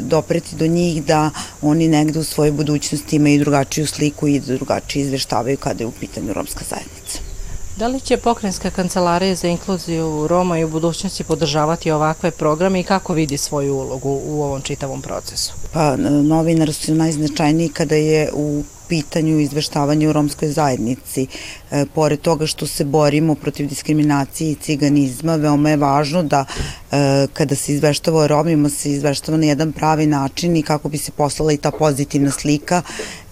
dopreti 0.00 0.56
do 0.56 0.66
njih 0.66 1.04
da 1.04 1.30
oni 1.62 1.88
negde 1.88 2.18
u 2.18 2.24
svojoj 2.24 2.52
budućnosti 2.52 3.16
imaju 3.16 3.38
drugačiju 3.38 3.86
sliku 3.86 4.28
i 4.28 4.40
drugačije 4.40 5.02
izveštavaju 5.02 5.56
kada 5.56 5.82
je 5.82 5.86
u 5.86 5.92
pitanju 5.92 6.32
romska 6.32 6.64
zajednica. 6.70 7.32
Da 7.76 7.86
li 7.86 8.00
će 8.00 8.16
pokrenjska 8.16 8.70
kancelarija 8.70 9.34
za 9.34 9.48
inkluziju 9.48 10.26
Roma 10.26 10.58
i 10.58 10.64
u 10.64 10.68
budućnosti 10.68 11.24
podržavati 11.24 11.90
ovakve 11.90 12.30
programe 12.30 12.80
i 12.80 12.84
kako 12.84 13.12
vidi 13.12 13.38
svoju 13.38 13.74
ulogu 13.74 14.20
u 14.24 14.42
ovom 14.42 14.62
čitavom 14.62 15.02
procesu? 15.02 15.52
Pa, 15.72 15.96
novinar 15.96 16.72
su 16.72 16.94
najznačajniji 16.94 17.68
kada 17.68 17.94
je 17.94 18.30
u 18.34 18.64
pitanju 18.88 19.40
izveštavanja 19.40 20.08
u 20.08 20.12
romskoj 20.12 20.48
zajednici. 20.48 21.26
E, 21.72 21.86
pored 21.94 22.20
toga 22.20 22.46
što 22.46 22.66
se 22.66 22.84
borimo 22.84 23.34
protiv 23.34 23.68
diskriminacije 23.68 24.50
i 24.50 24.54
ciganizma, 24.54 25.36
veoma 25.36 25.70
je 25.70 25.76
važno 25.76 26.22
da 26.22 26.44
e, 26.44 27.26
kada 27.32 27.54
se 27.54 27.72
izveštava 27.72 28.20
o 28.20 28.26
Romima 28.26 28.68
se 28.68 28.90
izveštava 28.90 29.38
na 29.38 29.46
jedan 29.46 29.72
pravi 29.72 30.06
način 30.06 30.56
i 30.56 30.62
kako 30.62 30.88
bi 30.88 30.98
se 30.98 31.12
poslala 31.12 31.52
i 31.52 31.56
ta 31.56 31.70
pozitivna 31.70 32.30
slika 32.30 32.82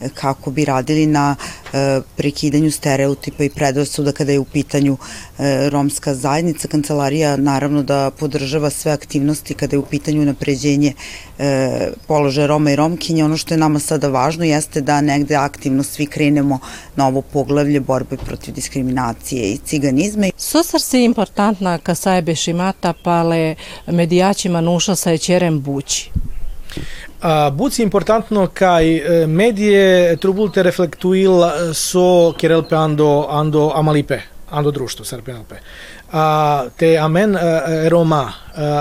e, 0.01 0.09
kako 0.15 0.51
bi 0.51 0.65
radili 0.65 1.07
na 1.07 1.37
prekidanju 2.17 2.71
stereotipa 2.71 3.45
i 3.45 3.51
predrasuda 3.51 4.13
kada 4.13 4.33
je 4.33 4.39
u 4.39 4.45
pitanju 4.45 4.97
romska 5.69 6.15
zajednica. 6.15 6.69
Kancelarija 6.69 7.37
naravno 7.37 7.83
da 7.83 8.11
podržava 8.11 8.71
sve 8.71 8.93
aktivnosti 8.93 9.55
kada 9.55 9.77
je 9.77 9.79
u 9.79 9.85
pitanju 9.87 10.25
napređenje 10.25 10.93
položaja 12.07 12.47
Roma 12.47 12.71
i 12.71 12.77
Romkinja. 12.77 13.25
Ono 13.25 13.37
što 13.37 13.55
je 13.55 13.59
nama 13.59 13.79
sada 13.79 14.09
važno 14.09 14.45
jeste 14.45 14.81
da 14.81 15.01
negde 15.01 15.37
aktivno 15.37 15.83
svi 15.83 16.07
krenemo 16.07 16.59
na 16.97 17.07
ovo 17.07 17.23
poglavlje 17.23 17.81
borbe 17.81 18.17
protiv 18.17 18.30
diskriminacije 18.37 19.51
i 19.51 19.61
ciganizma. 19.67 20.27
Sosar 20.37 20.81
se 20.81 20.99
importantna 20.99 21.79
ca 21.79 21.93
să 21.93 22.09
aibă 22.09 22.33
și 22.33 22.53
mata 22.53 22.95
pale 23.03 23.57
medijačima 23.87 24.61
nuša 24.61 24.95
sa 24.95 25.13
ečerem 25.13 25.61
bući. 25.61 26.11
A, 27.21 27.51
buci 27.51 27.77
importantno 27.77 28.47
kai 28.47 29.03
medije 29.27 30.17
trubulte 30.17 30.63
reflektuil 30.63 31.33
so 31.73 32.33
kerelpe 32.33 32.75
ando 32.75 33.27
ando 33.29 33.73
amalipe 33.75 34.23
ando 34.51 34.71
društvo 34.71 35.05
sarpenalpe. 35.05 35.61
A, 36.11 36.65
te 36.77 36.99
amen 36.99 37.39
Roma 37.89 38.33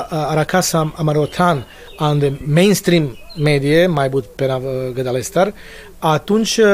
arakasam 0.09 0.93
amarotan 0.97 1.63
ande 1.99 2.33
mainstream 2.45 3.17
medie, 3.35 3.87
mai 3.87 4.09
but 4.09 4.25
pena 4.35 4.59
gădalestar, 4.93 5.53
atunci 6.01 6.61
uh, 6.61 6.69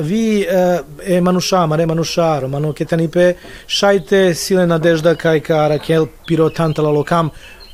vi 0.00 0.46
uh, 0.46 0.80
e 1.06 1.20
manuša, 1.20 1.66
mare 1.66 1.86
manuša, 1.86 2.40
romano 2.40 2.72
ketanipe, 2.72 3.34
šajte 3.66 4.34
sile 4.34 4.66
nadežda 4.66 5.14
kaj 5.14 5.40
ka 5.40 5.68
Rakel 5.68 6.06
piro 6.26 6.50
tantala 6.50 6.90
lokam, 6.90 7.30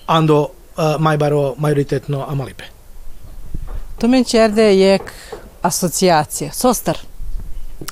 ando 0.06 0.40
uh, 0.42 0.96
mai 0.98 1.16
baro 1.16 1.54
majoritetno 1.58 2.24
amalipe. 2.28 2.64
To 3.98 4.08
men 4.08 4.24
čerde 4.24 4.72
jek 4.74 5.12
asociacija, 5.62 6.52
sostar. 6.52 6.98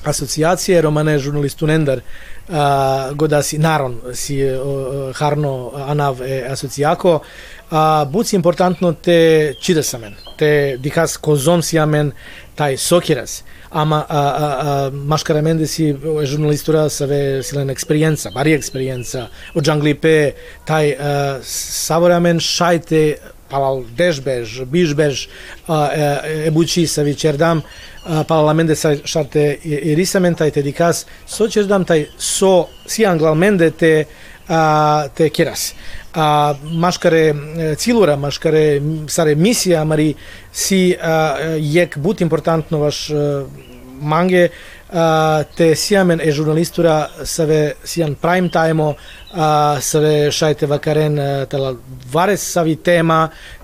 Asociacije 0.03 0.81
romane 0.81 1.19
žurnalistu 1.19 1.67
Nendar, 1.67 1.99
uh, 1.99 2.55
godasi 3.13 3.57
naron 3.57 3.99
si 4.13 4.39
uh, 4.43 5.15
harno 5.15 5.71
anav 5.87 6.21
e 6.21 6.43
asociako, 6.51 7.19
a 7.71 8.05
buci 8.05 8.35
importantno 8.35 8.93
te 8.93 9.53
čidasamen, 9.61 10.13
te 10.37 10.77
dikas 10.77 11.17
kozomsiamen 11.17 12.11
taj 12.55 12.77
sokiras. 12.77 13.43
Ama 13.69 14.05
a, 14.09 14.17
a, 14.17 14.47
a, 14.47 14.91
mașcaramente 15.05 15.65
si 15.65 15.95
jurnalistura 16.25 16.87
să 16.87 17.03
ave 17.03 17.41
silen 17.41 17.69
experiența, 17.69 18.29
bari 18.33 18.51
experiența, 18.51 19.29
o 19.53 19.59
pe 19.99 20.33
tai 20.63 20.97
uh, 20.99 21.39
savoramen 21.41 22.37
šajte 22.37 23.19
palal 23.47 23.83
dežbež, 23.95 24.65
bižbež, 24.69 25.27
uh, 25.67 25.89
e 26.45 26.85
sa 26.85 27.01
vičerdam, 27.01 27.61
uh, 27.61 28.25
palalamente 28.25 28.75
sa 28.75 28.95
šarte 29.03 29.59
irisamen 29.63 30.33
taj 30.33 30.51
te 30.51 30.61
dikas, 30.61 31.05
so 31.25 31.47
čerdam 31.47 31.85
taj 31.85 32.07
so 32.17 32.69
si 32.85 33.05
anglalmende 33.05 33.69
te 34.47 34.53
uh, 34.53 35.09
te 35.15 35.29
kiras 35.29 35.73
a 36.13 36.53
maškare 36.63 37.33
cilura, 37.77 38.15
maškare 38.15 38.81
sare 39.09 39.35
misija, 39.35 39.83
mari 39.83 40.13
si 40.51 40.93
a, 41.01 41.37
jek 41.57 41.97
but 41.97 42.21
importantno 42.21 42.79
vaš 42.79 43.09
a, 43.09 43.43
mange. 44.01 44.49
A, 44.93 45.41
te 45.57 45.71
siamen 45.75 46.19
e 46.21 46.29
žurnalistura 46.31 47.07
save 47.25 47.73
sian 47.83 48.13
prime 48.13 48.49
time 48.53 48.91
a, 49.33 49.79
save 49.81 50.29
šajte 50.31 50.69
vakaren 50.69 51.17
tala 51.49 51.73
vares 52.13 52.43
savi 52.45 52.75
tema 52.75 53.23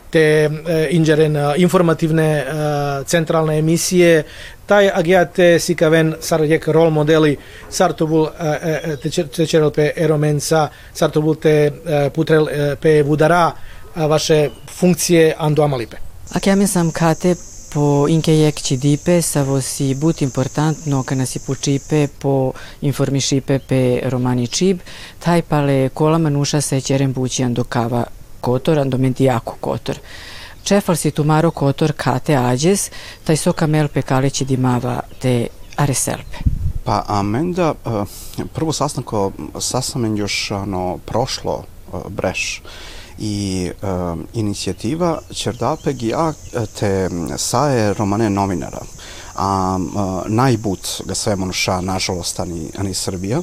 te 0.09 0.19
e, 0.19 0.49
inđeren 0.91 1.37
informativne 1.57 2.45
centralne 3.05 3.57
emisije 3.57 4.23
taj 4.65 4.89
agiate 4.93 5.59
sikaven 5.59 6.15
sar 6.21 6.41
jek 6.41 6.67
rol 6.67 6.89
modeli 6.89 7.37
sartubul 7.69 8.27
te 9.37 9.45
čerel 9.45 9.71
pe 9.71 9.91
eromensa 9.95 10.67
sartubul 10.93 11.35
te 11.35 11.71
putrel 12.13 12.47
pe 12.81 13.01
vudara 13.01 13.51
vaše 13.95 14.49
funkcije 14.79 15.35
ando 15.37 15.63
amalipe. 15.63 15.97
Akiame 16.33 16.67
sam 16.67 16.91
kate 16.91 17.35
po 17.73 18.07
inke 18.09 18.33
jek 18.33 18.55
dipe 18.81 19.21
sa 19.21 19.43
vosi 19.43 19.95
but 19.95 20.21
importantno 20.21 21.03
kana 21.03 21.25
si 21.25 21.39
pučipe 21.39 22.07
po 22.19 22.53
informišipe 22.81 23.59
pe 23.59 24.01
romani 24.09 24.47
čib, 24.47 24.79
taj 25.19 25.41
pale 25.41 25.89
kola 25.89 26.17
manuša 26.17 26.61
se 26.61 26.81
čeren 26.81 27.13
bući 27.13 27.43
ando 27.43 27.63
kava 27.63 28.03
kotor, 28.41 28.79
ando 28.79 28.97
jako 29.19 29.55
kotor. 29.59 29.99
Cefal 30.65 30.95
si 30.95 31.11
tumaro 31.11 31.51
kotor 31.51 31.93
kate 31.97 32.35
ađes, 32.35 32.91
taj 33.23 33.37
soka 33.37 33.67
melpe 33.67 34.01
kaleći 34.01 34.45
dimava 34.45 34.99
te 35.19 35.47
areselpe. 35.75 36.37
Pa 36.83 37.03
Amenda, 37.07 37.73
eh, 37.85 37.89
prvo 38.53 38.73
sastanko 38.73 39.31
sastamen 39.59 40.17
još 40.17 40.51
ano, 40.51 40.97
prošlo 41.05 41.63
eh, 41.63 41.97
breš 42.09 42.61
i 43.19 43.71
uh, 43.81 44.19
inicijativa 44.33 45.19
Čerdapeg 45.31 46.03
ja 46.03 46.33
te 46.79 47.09
saje 47.37 47.93
romane 47.93 48.29
novinara 48.29 48.81
a 49.35 49.77
uh, 49.79 50.21
najbut 50.27 51.01
ga 51.05 51.15
sve 51.15 51.35
monuša 51.35 51.81
nažalost 51.81 52.39
ani, 52.39 52.71
ani 52.77 52.93
Srbija 52.93 53.41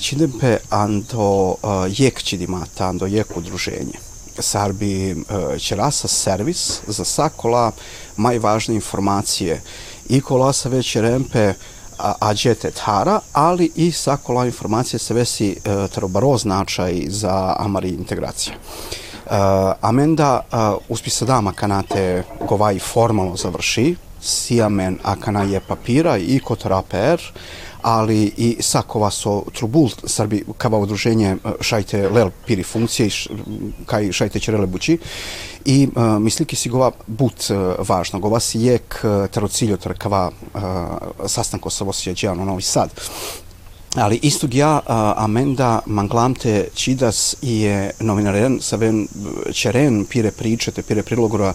čidempe 0.00 0.56
ando 0.70 1.48
uh, 1.48 1.56
jek 1.88 2.22
čidimata 2.22 2.88
ando 2.88 3.06
jek 3.06 3.36
udruženje 3.36 3.98
Sarbi 4.38 5.10
e, 5.10 5.14
će 5.58 5.76
rasa 5.76 6.08
servis 6.08 6.80
za 6.86 7.04
sakola 7.04 7.72
najvažnije 8.16 8.76
informacije 8.76 9.62
i 10.08 10.20
kola 10.20 10.52
sa 10.52 10.68
već 10.68 10.96
rempe 10.96 11.52
ađete 12.20 12.70
tara, 12.70 13.20
ali 13.32 13.72
i 13.74 13.92
sakola 13.92 14.46
informacije 14.46 14.98
se 14.98 15.14
vesi 15.14 15.50
e, 15.50 15.88
trobaro 15.88 16.36
značaj 16.38 17.04
za 17.08 17.56
amari 17.58 17.88
integracija. 17.88 18.54
Uh, 19.26 19.32
amenda 19.80 20.40
uh, 20.52 20.58
uspisa 20.88 21.24
dama 21.24 21.52
kanate 21.52 22.22
govaj 22.48 22.78
formalno 22.78 23.36
završi 23.36 23.96
siamen 24.20 24.98
akana 25.02 25.42
je 25.42 25.60
papira 25.60 26.16
i 26.18 26.38
kotoraper, 26.38 27.22
ali 27.86 28.32
i 28.36 28.56
sakova 28.60 29.10
so 29.10 29.42
trubul 29.52 29.90
Srbi 30.04 30.44
kava 30.58 30.78
udruženje 30.78 31.28
e, 31.28 31.36
šajte 31.60 32.08
lel 32.08 32.30
piri 32.46 32.62
funkcije 32.62 33.10
kaj 33.86 34.12
šajte 34.12 34.40
čerele 34.40 34.66
bući 34.66 34.98
i 35.64 35.88
uh, 35.94 36.02
misliki 36.22 36.56
si 36.56 36.68
gova 36.68 36.90
but 37.06 37.50
uh, 37.50 37.88
važno. 37.88 38.18
Gova 38.18 38.40
si 38.40 38.60
jek 38.60 39.00
uh, 39.02 39.30
terociljo 39.30 39.78
kava 39.98 40.30
uh, 40.30 40.60
sastanko 41.26 41.70
sa 41.70 41.84
Vosjeđano 41.84 42.44
Novi 42.44 42.62
Sad. 42.62 42.90
Ali 43.94 44.18
istog 44.22 44.54
ja, 44.54 44.80
Amenda 45.16 45.80
Manglamte 45.86 46.68
Čidas 46.74 47.36
je 47.42 47.90
novinaren 48.00 48.58
sa 48.60 48.76
ven 48.76 49.08
čeren 49.52 50.04
pire 50.04 50.30
pričete, 50.30 50.82
pire 50.82 51.02
prilogora 51.02 51.54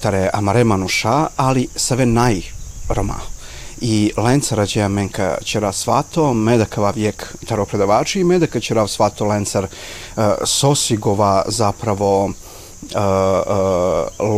tare 0.00 0.30
amare 0.32 0.64
manuša, 0.64 1.26
ali 1.36 1.68
sa 1.76 1.94
ven 1.94 2.12
naj 2.12 2.42
roma 2.88 3.35
i 3.80 4.12
Lencara 4.16 4.66
će 4.66 4.88
menka 4.88 5.38
ćera 5.44 5.72
svato, 5.72 6.34
medakava 6.34 6.90
vijek 6.90 7.36
taro 7.46 7.64
predavači 7.64 8.20
i 8.20 8.24
medaka 8.24 8.60
ćera 8.60 8.86
svato 8.86 9.24
Lencar 9.24 9.64
uh, 9.64 10.22
sosigova 10.44 11.44
zapravo 11.48 12.24
uh, 12.24 12.30
uh, 12.30 12.36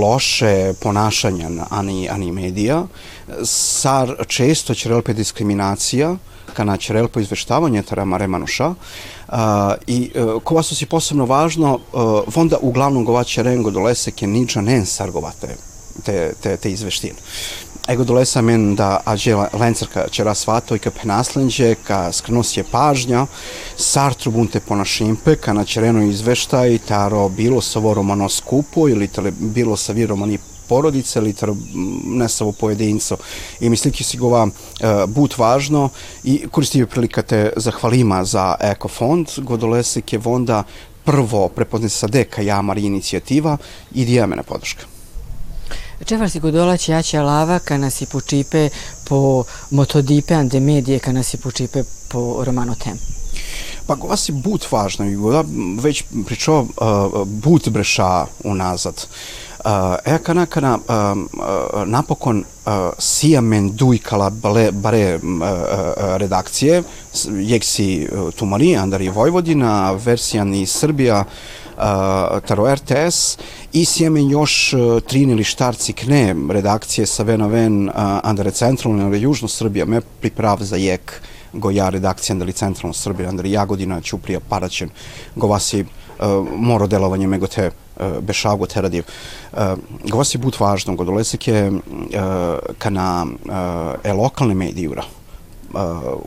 loše 0.00 0.74
ponašanja 0.80 1.48
ani, 1.70 2.08
ani 2.08 2.32
medija, 2.32 2.86
sar 3.44 4.14
često 4.26 4.74
će 4.74 4.88
relpe 4.88 5.12
diskriminacija, 5.12 6.16
kana 6.54 6.76
će 6.76 6.92
relpo 6.92 7.20
izveštavanje 7.20 7.82
tara 7.82 8.04
Maremanuša, 8.04 8.68
uh, 8.68 9.36
i 9.86 10.10
kova 10.44 10.62
su 10.62 10.76
si 10.76 10.86
posebno 10.86 11.24
važno, 11.24 11.78
vonda 12.34 12.56
uglavnom 12.60 13.04
govaće 13.04 13.42
rengo 13.42 13.70
dolese 13.70 14.10
ke 14.10 14.26
niđa 14.26 14.60
nen 14.60 14.86
sargovate 14.86 15.56
te, 16.04 16.32
te, 16.42 16.56
te 16.56 16.70
izveštine. 16.70 17.18
Ego 17.88 18.04
dolesa 18.04 18.42
men 18.42 18.74
da 18.76 19.00
ađe 19.04 19.36
lencarka 19.52 20.08
ćera 20.10 20.34
svato 20.34 20.76
i 20.76 20.78
ka 20.78 20.90
penaslenđe, 20.90 21.74
ka 21.74 22.12
skrnosje 22.12 22.64
pažnja, 22.70 23.26
sartru 23.76 24.32
bunte 24.32 24.60
ponašimpe, 24.60 25.36
ka 25.36 25.52
na 25.52 25.64
ćereno 25.64 26.02
izveštaj, 26.02 26.78
taro 26.88 27.28
bilo 27.28 27.60
sa 27.60 27.78
ovo 27.78 27.94
romano 27.94 28.28
skupo 28.28 28.88
ili 28.88 29.08
tale 29.08 29.32
bilo 29.38 29.76
sa 29.76 29.92
vi 29.92 30.06
romani 30.06 30.38
porodice 30.68 31.18
ili 31.18 31.34
ne 32.04 32.28
sa 32.28 32.44
ovo 32.44 32.52
pojedinco. 32.52 33.16
I 33.60 33.70
mislim 33.70 33.92
ki 33.92 34.04
si 34.04 34.18
gova 34.18 34.44
uh, 34.44 34.50
but 35.06 35.38
važno 35.38 35.88
i 36.24 36.46
koristi 36.50 36.86
prilika 36.86 37.22
te 37.22 37.52
zahvalima 37.56 38.24
za 38.24 38.54
Ekofond, 38.60 39.28
godolese 39.38 40.00
ke 40.00 40.18
vonda 40.18 40.62
prvo 41.04 41.48
prepoznati 41.48 41.94
sa 41.94 42.06
deka 42.06 42.42
jamar 42.42 42.78
inicijativa 42.78 43.56
i 43.94 44.04
dijemena 44.04 44.42
podrška. 44.42 44.97
Čevar 46.04 46.30
si 46.30 46.40
godolač 46.40 46.88
jaća 46.88 47.22
lava 47.22 47.58
kana 47.58 47.90
si 47.90 48.06
pučipe 48.06 48.68
po 49.04 49.44
motodipe 49.70 50.34
ande 50.34 50.60
medije 50.60 50.98
kana 50.98 51.22
si 51.22 51.36
pučipe 51.36 51.82
po 52.08 52.44
romano 52.44 52.74
tem. 52.74 52.98
Pa 53.86 53.94
gova 53.94 54.16
si 54.16 54.32
but 54.32 54.72
važno 54.72 55.06
i 55.06 55.16
goda 55.16 55.44
već 55.80 56.04
pričao 56.26 56.60
uh, 56.60 57.26
but 57.26 57.68
breša 57.68 58.26
unazad. 58.44 59.06
Uh, 59.58 59.72
e 60.04 60.18
kana 60.22 60.46
kana 60.46 60.78
uh, 60.78 61.86
napokon 61.86 62.38
uh, 62.38 62.72
sijamen 62.98 63.76
dujkala 63.76 64.30
bale, 64.30 64.72
bare 64.72 65.16
uh, 65.16 65.20
redakcije, 66.16 66.82
jek 67.38 67.64
si 67.64 68.08
uh, 68.12 68.34
Tumari, 68.34 68.76
Andar 68.76 69.00
je 69.00 69.10
Vojvodina, 69.10 69.92
versijan 69.92 70.54
i 70.54 70.66
Srbija, 70.66 71.20
uh, 71.20 71.67
taro 72.46 72.74
RTS 72.74 73.38
i 73.72 73.84
sjemen 73.84 74.30
još 74.30 74.72
uh, 74.72 75.02
trin 75.02 75.30
ili 75.30 75.44
štarci 75.44 75.92
kne 75.92 76.34
redakcije 76.50 77.06
sa 77.06 77.22
ven 77.22 77.42
ven 77.46 77.88
uh, 77.88 77.94
andare 78.22 78.50
centralno 78.50 79.06
ili 79.06 79.20
južno 79.20 79.48
Srbija 79.48 79.84
me 79.84 80.00
priprav 80.00 80.58
za 80.60 80.76
jek 80.76 81.22
go 81.52 81.70
ja 81.70 81.88
redakcija 81.88 82.34
andali 82.34 82.52
centralno 82.52 82.94
Srbija 82.94 83.28
andari 83.28 83.52
Jagodina 83.52 84.00
Ćuprija 84.00 84.40
Paraćen 84.48 84.90
go 85.36 85.46
vasi 85.46 85.80
uh, 85.80 86.48
moro 86.56 86.86
delovanje 86.86 87.26
mego 87.26 87.46
te 87.46 87.70
uh, 87.70 88.06
bešago 88.20 88.66
te 88.66 88.80
radiv. 88.80 89.04
Uh, 89.52 89.58
go 90.10 90.18
vasi 90.18 90.38
but 90.38 90.60
važno 90.60 90.94
go 90.94 91.04
dolesek 91.04 91.48
je 91.48 91.72
kana 92.78 93.26
e 94.04 94.12
lokalne 94.12 94.54
medijura 94.54 95.04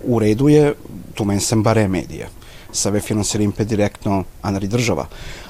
u 0.03 0.19
redu 0.19 0.49
je 0.49 0.73
tu 1.13 1.25
men 1.25 1.39
sam 1.39 1.63
bare 1.63 1.87
medije 1.87 2.29
sve 2.71 2.99
finansirime 2.99 3.65
direktno 3.65 4.23
anari 4.41 4.67
država. 4.67 5.05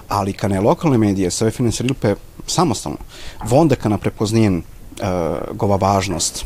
Ali 0.10 0.34
kane 0.34 0.62
lokalne 0.62 0.98
medije 0.98 1.32
sve 1.32 1.52
finansirime 1.52 2.16
samostalno 2.48 2.98
vonda 3.46 3.76
kana 3.76 3.98
prepoznijen 3.98 4.58
uh, 4.58 5.56
gova 5.56 5.76
važnost 5.76 6.46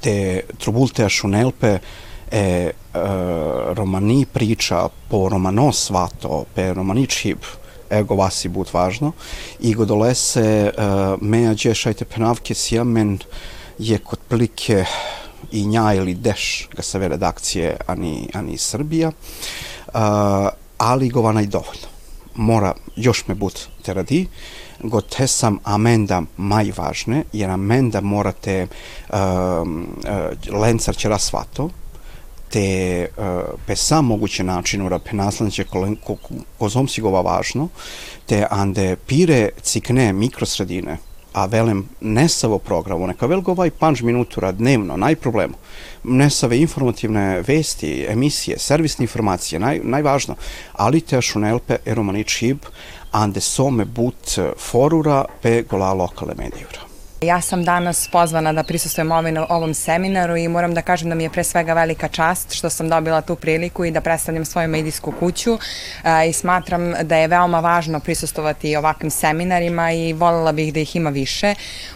te 0.00 0.40
trubulte 0.58 1.08
šunelpe 1.08 1.78
e 2.30 2.70
uh, 2.70 3.00
romani 3.74 4.26
priča 4.32 4.88
po 5.08 5.28
romano 5.28 5.72
svato 5.72 6.44
pe 6.54 6.72
romani 6.74 7.06
čib 7.06 7.38
ego 7.90 8.14
vasi 8.14 8.48
but 8.48 8.72
važno. 8.72 9.12
I 9.60 9.74
godolese 9.74 10.70
uh, 10.70 11.22
mea 11.22 11.54
džešajte 11.54 12.04
penavke 12.04 12.54
sjamen 12.54 13.18
je 13.78 13.98
kod 13.98 14.18
plike 14.28 14.84
i 15.52 15.66
nja 15.66 15.94
ili 15.94 16.14
deš 16.14 16.68
ga 16.76 16.82
se 16.82 16.98
redakcije 17.08 17.76
ani, 17.86 18.28
ani 18.34 18.58
Srbija. 18.58 19.08
Uh, 19.08 19.94
ali 20.78 21.08
govana 21.08 21.42
i 21.42 21.46
dovoljno. 21.46 21.88
Mora 22.34 22.74
još 22.96 23.26
me 23.26 23.34
but 23.34 23.58
te 23.82 23.94
radi 23.94 24.26
go 24.82 25.00
te 25.00 25.26
sam 25.26 25.58
amenda 25.64 26.22
maj 26.36 26.72
važne 26.76 27.24
jer 27.32 27.50
amenda 27.50 28.00
morate 28.00 28.66
uh, 29.08 29.16
uh, 29.16 30.60
lencar 30.60 30.96
će 30.96 31.08
rasvato 31.08 31.70
te 32.50 33.08
uh, 33.16 33.24
pe 33.66 33.76
sam 33.76 34.06
moguće 34.06 34.44
način 34.44 34.82
ura 34.82 34.98
pe 34.98 35.16
naslednje 35.16 35.64
ko, 35.64 35.88
ko, 36.04 36.16
ko 36.58 37.10
važno 37.10 37.68
te 38.26 38.46
ande 38.50 38.96
pire 39.06 39.48
cikne 39.62 40.12
mikrosredine 40.12 40.98
a 41.32 41.46
velem 41.46 41.84
nesavo 42.00 42.58
programu, 42.58 43.06
neka 43.06 43.26
velgo 43.26 43.52
ovaj 43.52 43.70
panč 43.70 44.02
minutura 44.02 44.52
dnevno, 44.52 44.96
naj 44.96 45.16
problemu. 45.16 45.54
Nesave 46.04 46.58
informativne 46.58 47.42
vesti, 47.46 48.06
emisije, 48.08 48.58
servisne 48.58 49.04
informacije, 49.04 49.58
naj, 49.58 49.80
najvažno, 49.84 50.36
ali 50.72 51.00
te 51.00 51.22
šunelpe 51.22 51.78
eromani 51.86 52.24
čib, 52.24 52.66
ande 53.12 53.40
some 53.40 53.84
but 53.84 54.38
forura 54.58 55.24
pe 55.42 55.62
gola 55.62 55.92
lokale 55.92 56.34
medijura. 56.38 56.89
Ja 57.22 57.40
sam 57.40 57.64
danas 57.64 58.08
pozvana 58.08 58.52
da 58.52 58.62
prisustujem 58.62 59.12
ovom, 59.12 59.46
ovom 59.48 59.74
seminaru 59.74 60.36
i 60.36 60.48
moram 60.48 60.74
da 60.74 60.82
kažem 60.82 61.08
da 61.08 61.14
mi 61.14 61.22
je 61.22 61.30
pre 61.30 61.44
svega 61.44 61.74
velika 61.74 62.08
čast 62.08 62.52
što 62.52 62.70
sam 62.70 62.88
dobila 62.88 63.20
tu 63.20 63.36
priliku 63.36 63.84
i 63.84 63.90
da 63.90 64.00
predstavljam 64.00 64.44
svoju 64.44 64.68
medijsku 64.68 65.12
kuću 65.18 65.58
e, 66.04 66.28
i 66.28 66.32
smatram 66.32 66.92
da 67.02 67.16
je 67.16 67.28
veoma 67.28 67.60
važno 67.60 68.00
prisustovati 68.00 68.76
ovakvim 68.76 69.10
seminarima 69.10 69.92
i 69.92 70.12
voljela 70.12 70.52
bih 70.52 70.74
da 70.74 70.80
ih 70.80 70.96
ima 70.96 71.10
više. 71.10 71.54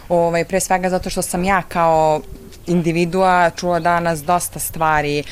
Ovaj, 0.09 0.45
pre 0.45 0.59
svega 0.59 0.89
zato 0.89 1.09
što 1.09 1.21
sam 1.21 1.43
ja 1.43 1.61
kao 1.61 2.21
individua 2.67 3.49
čula 3.55 3.79
danas 3.79 4.23
dosta 4.23 4.59
stvari, 4.59 5.19
e, 5.19 5.23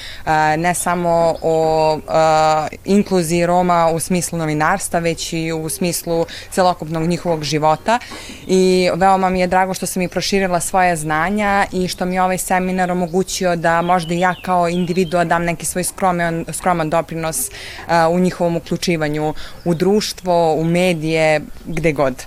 ne 0.58 0.74
samo 0.74 1.36
o 1.42 1.98
e, 1.98 2.76
inkluziji 2.86 3.46
Roma 3.46 3.90
u 3.94 4.00
smislu 4.00 4.38
novinarstva, 4.38 5.00
već 5.00 5.34
i 5.34 5.52
u 5.52 5.70
smislu 5.70 6.26
celokupnog 6.52 7.04
njihovog 7.04 7.44
života 7.44 8.00
i 8.48 8.90
veoma 8.96 9.30
mi 9.30 9.40
je 9.40 9.48
drago 9.48 9.74
što 9.74 9.86
sam 9.86 10.02
i 10.02 10.08
proširila 10.08 10.60
svoje 10.60 10.96
znanja 10.96 11.66
i 11.72 11.88
što 11.88 12.06
mi 12.06 12.16
je 12.16 12.24
ovaj 12.24 12.38
seminar 12.38 12.92
omogućio 12.92 13.56
da 13.56 13.82
možda 13.82 14.14
i 14.14 14.20
ja 14.20 14.36
kao 14.46 14.70
individua 14.70 15.24
dam 15.24 15.44
neki 15.44 15.66
svoj 15.66 15.84
skroman, 15.84 16.46
skroman 16.52 16.90
doprinos 16.90 17.48
e, 17.48 17.52
u 18.12 18.20
njihovom 18.20 18.56
uključivanju 18.56 19.34
u 19.66 19.74
društvo, 19.74 20.54
u 20.54 20.64
medije, 20.64 21.42
gde 21.66 21.92
god. 21.92 22.24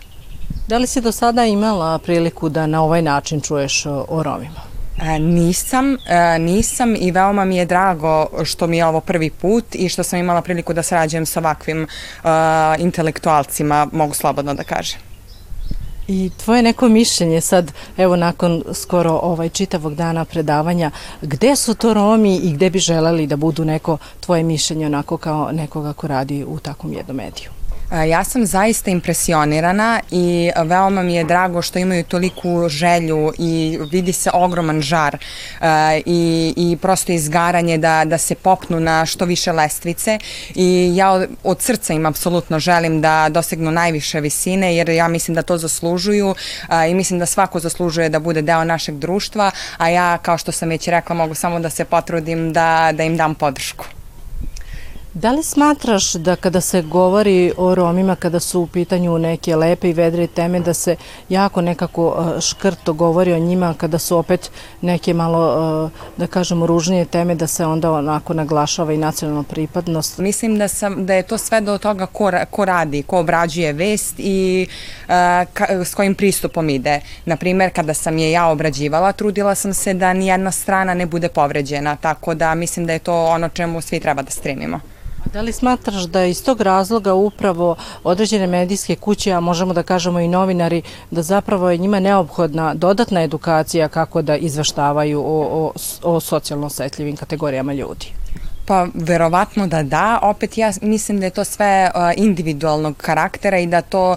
Da 0.69 0.79
li 0.79 0.87
si 0.87 1.01
do 1.01 1.13
sada 1.13 1.45
imala 1.45 1.99
priliku 1.99 2.49
da 2.49 2.67
na 2.67 2.83
ovaj 2.83 3.03
način 3.03 3.41
čuješ 3.41 3.87
o 3.87 4.23
Romima? 4.23 4.76
Nisam, 5.21 5.97
e, 6.07 6.39
nisam 6.39 6.97
i 6.99 7.11
veoma 7.11 7.45
mi 7.45 7.57
je 7.57 7.65
drago 7.65 8.27
što 8.45 8.67
mi 8.67 8.77
je 8.77 8.87
ovo 8.87 9.01
prvi 9.01 9.31
put 9.31 9.65
i 9.75 9.89
što 9.89 10.03
sam 10.03 10.19
imala 10.19 10.43
priliku 10.43 10.73
da 10.73 10.83
sarađujem 10.83 11.27
sa 11.27 11.41
ovakvim 11.41 11.83
uh, 11.83 12.31
intelektualcima, 12.79 13.89
mogu 13.93 14.15
slobodno 14.15 14.55
da 14.55 14.65
kažem. 14.65 15.01
I 16.09 16.31
tvoje 16.45 16.63
neko 16.63 16.89
mišljenje 16.89 17.41
sad, 17.41 17.73
evo 17.97 18.17
nakon 18.17 18.63
skoro 18.75 19.13
ovaj 19.23 19.49
čitavog 19.49 19.95
dana 19.95 20.25
predavanja, 20.25 20.91
gde 21.23 21.57
su 21.57 21.75
to 21.75 21.95
Romi 21.95 22.37
i 22.37 22.53
gde 22.53 22.71
bi 22.71 22.79
želeli 22.79 23.27
da 23.27 23.37
budu 23.37 23.65
neko 23.65 23.99
tvoje 24.21 24.43
mišljenje 24.43 24.87
onako 24.87 25.17
kao 25.17 25.53
nekoga 25.53 25.93
ko 25.93 26.07
radi 26.07 26.45
u 26.45 26.59
takvom 26.59 26.93
jednom 26.93 27.17
mediju? 27.17 27.56
Ja 27.93 28.25
sam 28.25 28.47
zaista 28.47 28.91
impresionirana 28.91 30.01
i 30.11 30.51
veoma 30.65 31.03
mi 31.03 31.15
je 31.15 31.25
drago 31.25 31.63
što 31.63 31.79
imaju 31.79 32.05
toliku 32.05 32.69
želju 32.69 33.33
i 33.39 33.79
vidi 33.93 34.13
se 34.13 34.31
ogroman 34.35 34.83
žar 34.83 35.17
i, 36.07 36.55
i 36.57 36.77
prosto 36.83 37.13
izgaranje 37.13 37.79
da, 37.79 38.05
da 38.05 38.19
se 38.19 38.35
popnu 38.35 38.81
na 38.81 39.07
što 39.07 39.25
više 39.25 39.53
lestvice 39.53 40.19
i 40.55 40.93
ja 40.97 41.27
od 41.45 41.63
srca 41.63 41.93
im 41.93 42.07
apsolutno 42.07 42.59
želim 42.59 43.01
da 43.01 43.29
dosegnu 43.29 43.71
najviše 43.71 44.21
visine 44.21 44.77
jer 44.77 44.89
ja 44.89 45.09
mislim 45.09 45.35
da 45.35 45.43
to 45.43 45.59
zaslužuju 45.59 46.35
i 46.91 46.95
mislim 46.95 47.19
da 47.19 47.27
svako 47.27 47.61
zaslužuje 47.61 48.09
da 48.09 48.19
bude 48.19 48.43
deo 48.43 48.65
našeg 48.65 48.99
društva, 48.99 49.51
a 49.77 49.89
ja 49.89 50.19
kao 50.19 50.39
što 50.39 50.53
sam 50.53 50.69
već 50.69 50.89
rekla 50.89 51.17
mogu 51.17 51.35
samo 51.35 51.61
da 51.61 51.71
se 51.71 51.85
potrudim 51.85 52.53
da, 52.53 52.91
da 52.93 53.03
im 53.03 53.17
dam 53.17 53.35
podršku. 53.35 53.96
Da 55.17 55.31
li 55.31 55.43
smatraš 55.43 56.13
da 56.13 56.37
kada 56.37 56.61
se 56.61 56.83
govori 56.83 57.53
o 57.57 57.75
Romima, 57.75 58.17
kada 58.17 58.41
su 58.41 58.61
u 58.61 58.67
pitanju 58.67 59.19
neke 59.19 59.57
lepe 59.57 59.91
i 59.91 59.93
vedre 59.93 60.27
teme, 60.27 60.61
da 60.61 60.75
se 60.75 60.97
jako 61.29 61.61
nekako 61.61 62.35
e, 62.37 62.41
škrto 62.41 62.93
govori 62.93 63.33
o 63.33 63.39
njima, 63.39 63.75
kada 63.79 63.99
su 63.99 64.19
opet 64.19 64.51
neke 64.81 65.15
malo, 65.15 65.41
e, 65.87 65.91
da 66.17 66.27
kažemo, 66.27 66.67
ružnije 66.67 67.05
teme, 67.05 67.35
da 67.35 67.47
se 67.47 67.67
onda 67.67 67.93
onako 67.93 68.35
naglašava 68.35 68.93
i 68.93 68.97
nacionalna 68.97 69.43
pripadnost? 69.43 70.19
Mislim 70.19 70.59
da, 70.59 70.69
sam, 70.69 71.07
da 71.07 71.15
je 71.15 71.23
to 71.23 71.39
sve 71.39 71.61
do 71.61 71.79
toga 71.79 72.07
ko, 72.07 72.31
ko 72.51 72.65
radi, 72.65 73.03
ko 73.03 73.19
obrađuje 73.19 73.73
vest 73.73 74.15
i 74.19 74.67
uh, 74.69 75.09
ka, 75.53 75.85
s 75.85 75.95
kojim 75.95 76.15
pristupom 76.15 76.69
ide. 76.69 77.01
Naprimer, 77.25 77.71
kada 77.75 77.95
sam 77.95 78.19
je 78.19 78.31
ja 78.31 78.47
obrađivala, 78.47 79.13
trudila 79.13 79.55
sam 79.55 79.75
se 79.75 79.95
da 79.95 80.13
nijedna 80.13 80.51
strana 80.51 80.95
ne 80.95 81.07
bude 81.07 81.29
povređena, 81.29 81.97
tako 81.97 82.35
da 82.35 82.55
mislim 82.55 82.87
da 82.87 82.93
je 82.93 82.99
to 82.99 83.25
ono 83.25 83.49
čemu 83.49 83.81
svi 83.81 84.01
treba 84.01 84.23
da 84.23 84.31
stremimo. 84.31 84.81
Da 85.33 85.41
li 85.41 85.53
smatraš 85.53 86.03
da 86.03 86.25
iz 86.25 86.45
tog 86.45 86.61
razloga 86.61 87.15
upravo 87.15 87.77
određene 88.05 88.47
medijske 88.47 88.97
kuće, 88.97 89.33
a 89.33 89.41
možemo 89.41 89.75
da 89.75 89.83
kažemo 89.83 90.21
i 90.21 90.29
novinari, 90.29 90.83
da 91.11 91.23
zapravo 91.23 91.71
je 91.71 91.79
njima 91.79 92.01
neophodna 92.01 92.75
dodatna 92.75 93.23
edukacija 93.23 93.89
kako 93.89 94.23
da 94.23 94.37
izveštavaju 94.37 95.21
o, 95.21 95.43
o, 95.43 95.73
o 96.03 96.21
socijalno 96.21 96.67
osetljivim 96.67 97.17
kategorijama 97.17 97.73
ljudi? 97.73 98.26
Pa 98.67 98.87
verovatno 98.95 99.67
da 99.67 99.83
da, 99.83 100.19
opet 100.23 100.59
ja 100.59 100.73
mislim 100.83 101.21
da 101.21 101.27
je 101.27 101.31
to 101.31 101.45
sve 101.45 101.91
uh, 101.95 102.01
individualnog 102.17 102.97
karaktera 102.97 103.59
i 103.59 103.67
da 103.67 103.81
to 103.81 104.11
uh, 104.11 104.17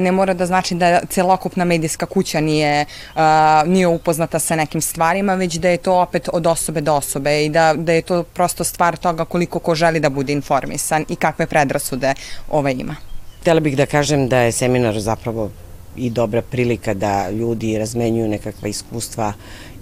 ne 0.00 0.12
mora 0.12 0.34
da 0.34 0.46
znači 0.46 0.74
da 0.74 1.00
celokupna 1.08 1.64
medijska 1.64 2.06
kuća 2.06 2.40
nije, 2.40 2.84
uh, 3.14 3.20
nije 3.66 3.86
upoznata 3.86 4.38
sa 4.38 4.56
nekim 4.56 4.80
stvarima, 4.80 5.34
već 5.34 5.54
da 5.54 5.68
je 5.68 5.76
to 5.76 6.00
opet 6.00 6.28
od 6.32 6.46
osobe 6.46 6.80
do 6.80 6.94
osobe 6.94 7.44
i 7.44 7.48
da, 7.48 7.74
da 7.76 7.92
je 7.92 8.02
to 8.02 8.22
prosto 8.22 8.64
stvar 8.64 8.96
toga 8.96 9.24
koliko 9.24 9.58
ko 9.58 9.74
želi 9.74 10.00
da 10.00 10.08
bude 10.08 10.32
informisan 10.32 11.04
i 11.08 11.16
kakve 11.16 11.46
predrasude 11.46 12.14
ova 12.50 12.70
ima. 12.70 12.96
Htela 13.40 13.60
bih 13.60 13.76
da 13.76 13.86
kažem 13.86 14.28
da 14.28 14.38
je 14.38 14.52
seminar 14.52 15.00
zapravo 15.00 15.50
i 15.96 16.10
dobra 16.10 16.42
prilika 16.42 16.94
da 16.94 17.30
ljudi 17.30 17.78
razmenjuju 17.78 18.28
nekakva 18.28 18.68
iskustva 18.68 19.32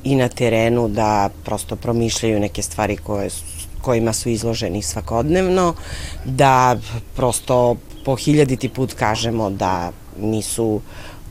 i 0.05 0.17
na 0.17 0.29
terenu, 0.29 0.89
da 0.89 1.31
prosto 1.45 1.77
promišljaju 1.77 2.41
neke 2.41 2.63
stvari 2.63 2.97
koje 2.97 3.31
su 3.31 3.45
kojima 3.83 4.13
su 4.13 4.29
izloženi 4.29 4.83
svakodnevno, 4.83 5.75
da 6.25 6.77
prosto 7.17 7.77
po 8.05 8.17
hiljaditi 8.17 8.69
put 8.69 8.95
kažemo 8.95 9.51
da 9.51 9.93
nisu 10.21 10.81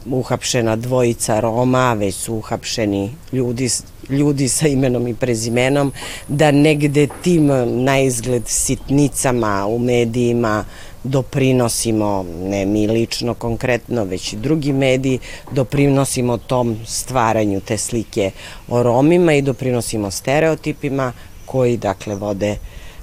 uhapšena 0.05 0.75
dvojica 0.75 1.39
Roma, 1.39 1.93
već 1.93 2.15
su 2.15 2.35
uhapšeni 2.35 3.11
ljudi, 3.31 3.69
ljudi 4.09 4.49
sa 4.49 4.67
imenom 4.67 5.07
i 5.07 5.15
prezimenom, 5.15 5.91
da 6.27 6.51
negde 6.51 7.07
tim 7.21 7.47
na 7.83 7.99
izgled 7.99 8.43
sitnicama 8.47 9.67
u 9.67 9.79
medijima 9.79 10.65
doprinosimo, 11.03 12.25
ne 12.43 12.65
mi 12.65 12.87
lično 12.87 13.33
konkretno, 13.33 14.03
već 14.03 14.33
i 14.33 14.37
drugi 14.37 14.73
mediji, 14.73 15.19
doprinosimo 15.51 16.37
tom 16.37 16.77
stvaranju 16.85 17.61
te 17.61 17.77
slike 17.77 18.31
o 18.67 18.83
Romima 18.83 19.33
i 19.33 19.41
doprinosimo 19.41 20.11
stereotipima 20.11 21.13
koji 21.47 21.77
dakle 21.77 22.15
vode 22.15 22.57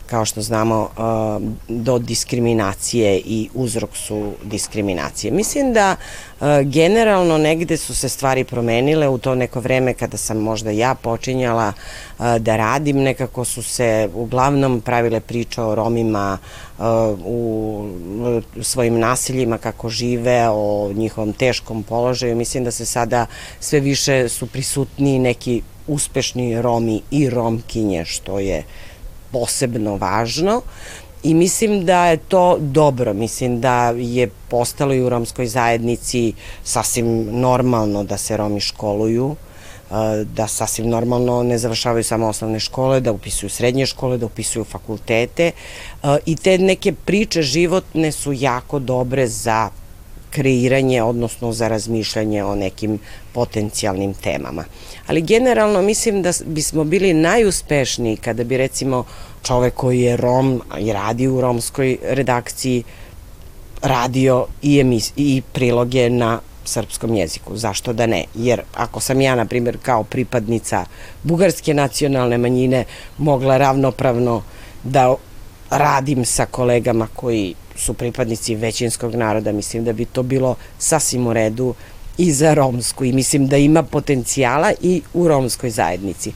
kao 0.07 0.25
što 0.25 0.43
znamo 0.43 0.81
uh, 0.81 1.43
do 1.69 1.99
diskriminacije 1.99 3.19
i 3.25 3.49
uzrok 3.55 3.97
su 3.97 4.33
diskriminacije. 4.43 5.33
Mislim 5.33 5.73
da 5.73 5.97
uh, 5.97 6.47
generalno 6.63 7.39
negde 7.39 7.77
su 7.77 7.95
se 7.95 8.09
stvari 8.09 8.45
promenile 8.45 9.09
u 9.09 9.19
to 9.19 9.35
neko 9.35 9.61
vreme 9.61 9.95
kada 9.95 10.17
sam 10.17 10.39
možda 10.39 10.71
ja 10.71 10.95
počinjala 10.95 11.73
uh, 11.73 12.37
da 12.39 12.57
radim, 12.57 12.97
nekako 12.97 13.45
su 13.45 13.63
se 13.63 14.09
uglavnom 14.15 14.81
pravile 14.81 15.21
priče 15.21 15.63
o 15.63 15.75
Romima 15.75 16.39
u 17.25 17.89
svojim 18.63 18.99
naseljima 18.99 19.59
kako 19.59 19.89
žive, 19.89 20.49
o 20.51 20.93
njihovom 20.95 21.33
teškom 21.33 21.83
položaju. 21.83 22.37
Mislim 22.37 22.65
da 22.65 22.71
se 22.71 22.87
sada 22.87 23.27
sve 23.61 23.81
više 23.81 24.29
su 24.29 24.47
prisutni 24.47 25.19
neki 25.19 25.63
uspešni 25.87 26.63
Romi 26.63 27.03
i 27.11 27.31
Romkinje, 27.31 28.05
što 28.05 28.39
je 28.39 28.65
posebno 29.33 29.97
važno. 29.97 30.63
I 31.23 31.35
mislim 31.35 31.85
da 31.85 32.07
je 32.07 32.17
to 32.17 32.59
dobro, 32.61 33.15
mislim 33.15 33.61
da 33.61 33.91
je 33.97 34.29
postalo 34.49 34.95
i 34.95 35.01
u 35.01 35.09
romskoj 35.09 35.47
zajednici 35.47 36.33
sasvim 36.65 37.41
normalno 37.41 38.05
da 38.05 38.17
se 38.17 38.37
Romi 38.37 38.61
školuju, 38.61 39.37
e, 39.91 40.25
da 40.25 40.49
sasvim 40.49 40.89
normalno 40.89 41.43
ne 41.43 41.59
završavaju 41.59 42.05
samo 42.05 42.29
osnovne 42.29 42.61
škole, 42.61 43.01
da 43.01 43.13
upisuju 43.13 43.51
srednje 43.51 43.87
škole, 43.87 44.19
da 44.19 44.27
upisuju 44.27 44.65
fakultete. 44.65 45.51
E, 45.51 46.17
i 46.27 46.37
te 46.37 46.59
neke 46.59 46.93
priče 46.93 47.43
životne 47.43 48.13
su 48.13 48.33
jako 48.33 48.79
dobre 48.79 49.27
za 49.27 49.71
kreiranje, 50.35 51.03
odnosno 51.03 51.53
za 51.53 51.69
razmišljanje 51.69 52.45
o 52.45 52.55
nekim 52.55 52.99
potencijalnim 53.33 54.15
temama. 54.15 54.65
Ali 55.07 55.23
generalno 55.23 55.83
mislim 55.83 56.23
da 56.23 56.33
bismo 56.47 56.85
bili 56.85 57.13
najuspešniji 57.15 58.17
kada 58.17 58.45
bi 58.45 58.57
recimo 58.57 59.05
čovek 59.43 59.75
koji 59.75 60.01
je 60.01 60.17
Rom 60.17 60.63
i 60.81 60.93
radi 60.93 61.29
u 61.29 61.41
romskoj 61.41 61.99
redakciji 62.03 62.83
radio 63.83 64.47
i, 64.63 64.81
emis, 64.81 65.13
i 65.17 65.43
priloge 65.53 66.11
na 66.11 66.41
srpskom 66.65 67.15
jeziku. 67.15 67.57
Zašto 67.57 67.93
da 67.93 68.07
ne? 68.07 68.25
Jer 68.35 68.61
ako 68.75 69.01
sam 69.01 69.21
ja, 69.21 69.35
na 69.35 69.47
primjer, 69.47 69.79
kao 69.83 70.05
pripadnica 70.05 70.85
bugarske 71.23 71.75
nacionalne 71.75 72.39
manjine 72.39 72.85
mogla 73.19 73.57
ravnopravno 73.57 74.43
da 74.85 75.15
radim 75.71 76.25
sa 76.25 76.47
kolegama 76.47 77.09
koji 77.15 77.55
su 77.77 77.95
pripadnici 77.95 78.55
većinskog 78.55 79.15
naroda, 79.15 79.53
mislim 79.53 79.85
da 79.85 79.93
bi 79.93 80.05
to 80.05 80.23
bilo 80.23 80.57
sasvim 80.79 81.27
u 81.27 81.33
redu 81.33 81.75
i 82.19 82.33
za 82.33 82.55
romsku 82.55 83.05
i 83.05 83.13
mislim 83.13 83.47
da 83.47 83.57
ima 83.57 83.83
potencijala 83.83 84.73
i 84.83 85.03
u 85.15 85.29
romskoj 85.29 85.71
zajednici 85.71 86.33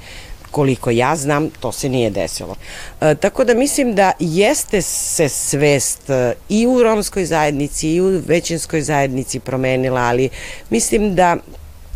koliko 0.51 0.91
ja 0.91 1.17
znam, 1.17 1.51
to 1.61 1.73
se 1.73 1.89
nije 1.89 2.11
desilo. 2.11 2.57
E, 3.01 3.15
tako 3.15 3.45
da 3.45 3.55
mislim 3.55 3.95
da 3.95 4.13
jeste 4.19 4.83
se 4.83 5.29
svest 5.29 6.11
e, 6.11 6.35
i 6.49 6.67
u 6.67 6.83
romskoj 6.83 7.27
zajednici 7.27 7.91
i 7.95 8.01
u 8.01 8.23
većinskoj 8.27 8.83
zajednici 8.83 9.41
promenila, 9.41 10.01
ali 10.01 10.29
mislim 10.71 11.15
da 11.15 11.37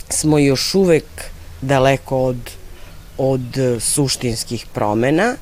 smo 0.09 0.39
još 0.39 0.75
uvek 0.75 1.05
daleko 1.61 2.19
od, 2.19 2.51
od 3.19 3.59
suštinskih 3.81 4.67
promena 4.75 5.37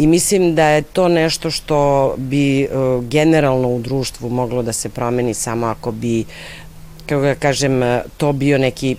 i 0.00 0.06
mislim 0.06 0.54
da 0.54 0.64
je 0.64 0.82
to 0.82 1.08
nešto 1.08 1.50
što 1.50 2.14
bi 2.16 2.64
uh, 2.64 3.04
generalno 3.04 3.68
u 3.68 3.80
društvu 3.80 4.30
moglo 4.30 4.62
da 4.62 4.72
se 4.72 4.88
promeni 4.88 5.34
samo 5.34 5.66
ako 5.66 5.92
bi, 5.92 6.24
kako 7.06 7.20
ga 7.20 7.34
kažem, 7.34 7.80
to 8.16 8.32
bio 8.32 8.58
neki 8.58 8.96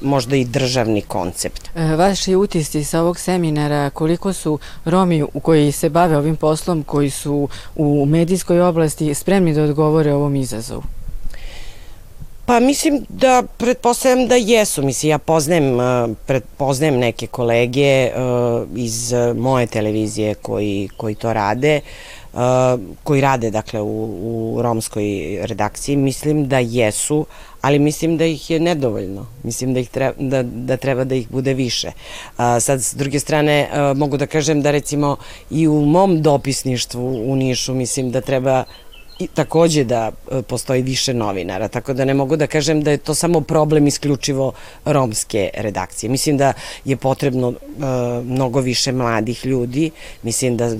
možda 0.00 0.36
i 0.36 0.44
državni 0.44 1.02
koncept. 1.02 1.70
E, 1.74 1.96
vaši 1.96 2.34
utisci 2.34 2.84
sa 2.84 3.00
ovog 3.00 3.18
seminara, 3.18 3.90
koliko 3.90 4.32
su 4.32 4.58
Romi 4.84 5.22
u 5.22 5.40
koji 5.40 5.72
se 5.72 5.90
bave 5.90 6.16
ovim 6.16 6.36
poslom, 6.36 6.82
koji 6.82 7.10
su 7.10 7.48
u 7.76 8.06
medijskoj 8.06 8.60
oblasti 8.60 9.14
spremni 9.14 9.54
da 9.54 9.62
odgovore 9.62 10.12
ovom 10.12 10.36
izazovu? 10.36 10.82
Pa 12.46 12.60
mislim 12.60 13.06
da 13.08 13.42
pretpostavljam 13.56 14.28
da 14.28 14.34
jesu, 14.34 14.82
mislim 14.82 15.10
ja 15.10 15.18
poznajem, 15.18 15.78
pretpoznajem 16.26 16.98
neke 16.98 17.26
kolege 17.26 18.10
iz 18.76 19.12
moje 19.36 19.66
televizije 19.66 20.34
koji, 20.34 20.88
koji 20.96 21.14
to 21.14 21.32
rade, 21.32 21.80
koji 23.02 23.20
rade 23.20 23.50
dakle 23.50 23.80
u, 23.80 24.04
u 24.56 24.62
romskoj 24.62 25.04
redakciji, 25.42 25.96
mislim 25.96 26.48
da 26.48 26.58
jesu, 26.58 27.26
ali 27.60 27.78
mislim 27.78 28.16
da 28.16 28.24
ih 28.24 28.50
je 28.50 28.60
nedovoljno. 28.60 29.26
Mislim 29.42 29.74
da, 29.74 29.80
ih 29.80 29.88
treba, 29.88 30.14
da, 30.18 30.42
da 30.42 30.76
treba 30.76 31.04
da 31.04 31.14
ih 31.14 31.30
bude 31.30 31.54
više. 31.54 31.92
A, 32.36 32.60
sad, 32.60 32.82
s 32.82 32.94
druge 32.94 33.20
strane, 33.20 33.68
mogu 33.96 34.16
da 34.16 34.26
kažem 34.26 34.62
da 34.62 34.70
recimo 34.70 35.16
i 35.50 35.68
u 35.68 35.80
mom 35.80 36.22
dopisništvu 36.22 37.32
u 37.32 37.36
Nišu 37.36 37.74
mislim 37.74 38.10
da 38.10 38.20
treba 38.20 38.64
i 39.18 39.26
takođe 39.26 39.84
da 39.84 40.10
e, 40.30 40.42
postoji 40.42 40.82
više 40.82 41.14
novinara, 41.14 41.68
tako 41.68 41.92
da 41.92 42.04
ne 42.04 42.14
mogu 42.14 42.36
da 42.36 42.46
kažem 42.46 42.82
da 42.82 42.90
je 42.90 42.96
to 42.96 43.14
samo 43.14 43.40
problem 43.40 43.86
isključivo 43.86 44.52
romske 44.84 45.50
redakcije. 45.54 46.10
Mislim 46.10 46.36
da 46.36 46.52
je 46.84 46.96
potrebno 46.96 47.48
uh, 47.48 47.54
mnogo 48.24 48.60
više 48.60 48.92
mladih 48.92 49.46
ljudi, 49.46 49.90
mislim 50.22 50.56
da 50.56 50.70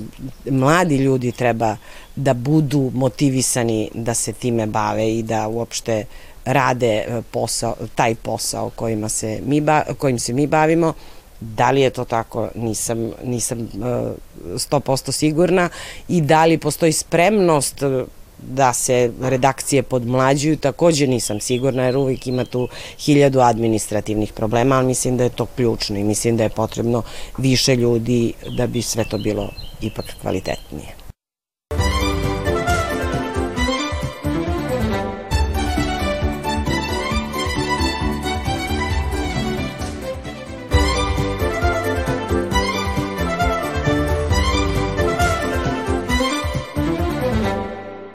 mladi 0.49 0.97
ljudi 0.97 1.31
treba 1.31 1.77
da 2.15 2.33
budu 2.33 2.91
motivisani 2.93 3.89
da 3.93 4.13
se 4.13 4.33
time 4.33 4.65
bave 4.65 5.15
i 5.15 5.23
da 5.23 5.47
uopšte 5.47 6.05
rade 6.45 6.87
e, 6.87 7.21
posao, 7.31 7.75
taj 7.95 8.15
posao 8.15 8.69
kojima 8.69 9.09
se 9.09 9.39
mi 9.45 9.61
ba, 9.61 9.83
kojim 9.97 10.19
se 10.19 10.33
mi 10.33 10.47
bavimo, 10.47 10.93
Da 11.39 11.71
li 11.71 11.81
je 11.81 11.89
to 11.89 12.05
tako, 12.05 12.49
nisam, 12.55 13.11
nisam 13.23 13.69
100% 14.53 15.11
sigurna. 15.11 15.69
I 16.07 16.21
da 16.21 16.45
li 16.45 16.57
postoji 16.57 16.91
spremnost 16.91 17.83
da 18.37 18.73
se 18.73 19.11
redakcije 19.21 19.83
podmlađuju, 19.83 20.57
takođe 20.57 21.07
nisam 21.07 21.39
sigurna 21.39 21.85
jer 21.85 21.97
uvijek 21.97 22.27
ima 22.27 22.45
tu 22.45 22.67
hiljadu 22.99 23.39
administrativnih 23.39 24.33
problema, 24.33 24.75
ali 24.75 24.87
mislim 24.87 25.17
da 25.17 25.23
je 25.23 25.29
to 25.29 25.45
ključno 25.45 25.99
i 25.99 26.03
mislim 26.03 26.37
da 26.37 26.43
je 26.43 26.49
potrebno 26.49 27.03
više 27.37 27.75
ljudi 27.75 28.33
da 28.57 28.67
bi 28.67 28.81
sve 28.81 29.03
to 29.09 29.17
bilo 29.17 29.49
ipak 29.81 30.05
kvalitetnije. 30.21 31.04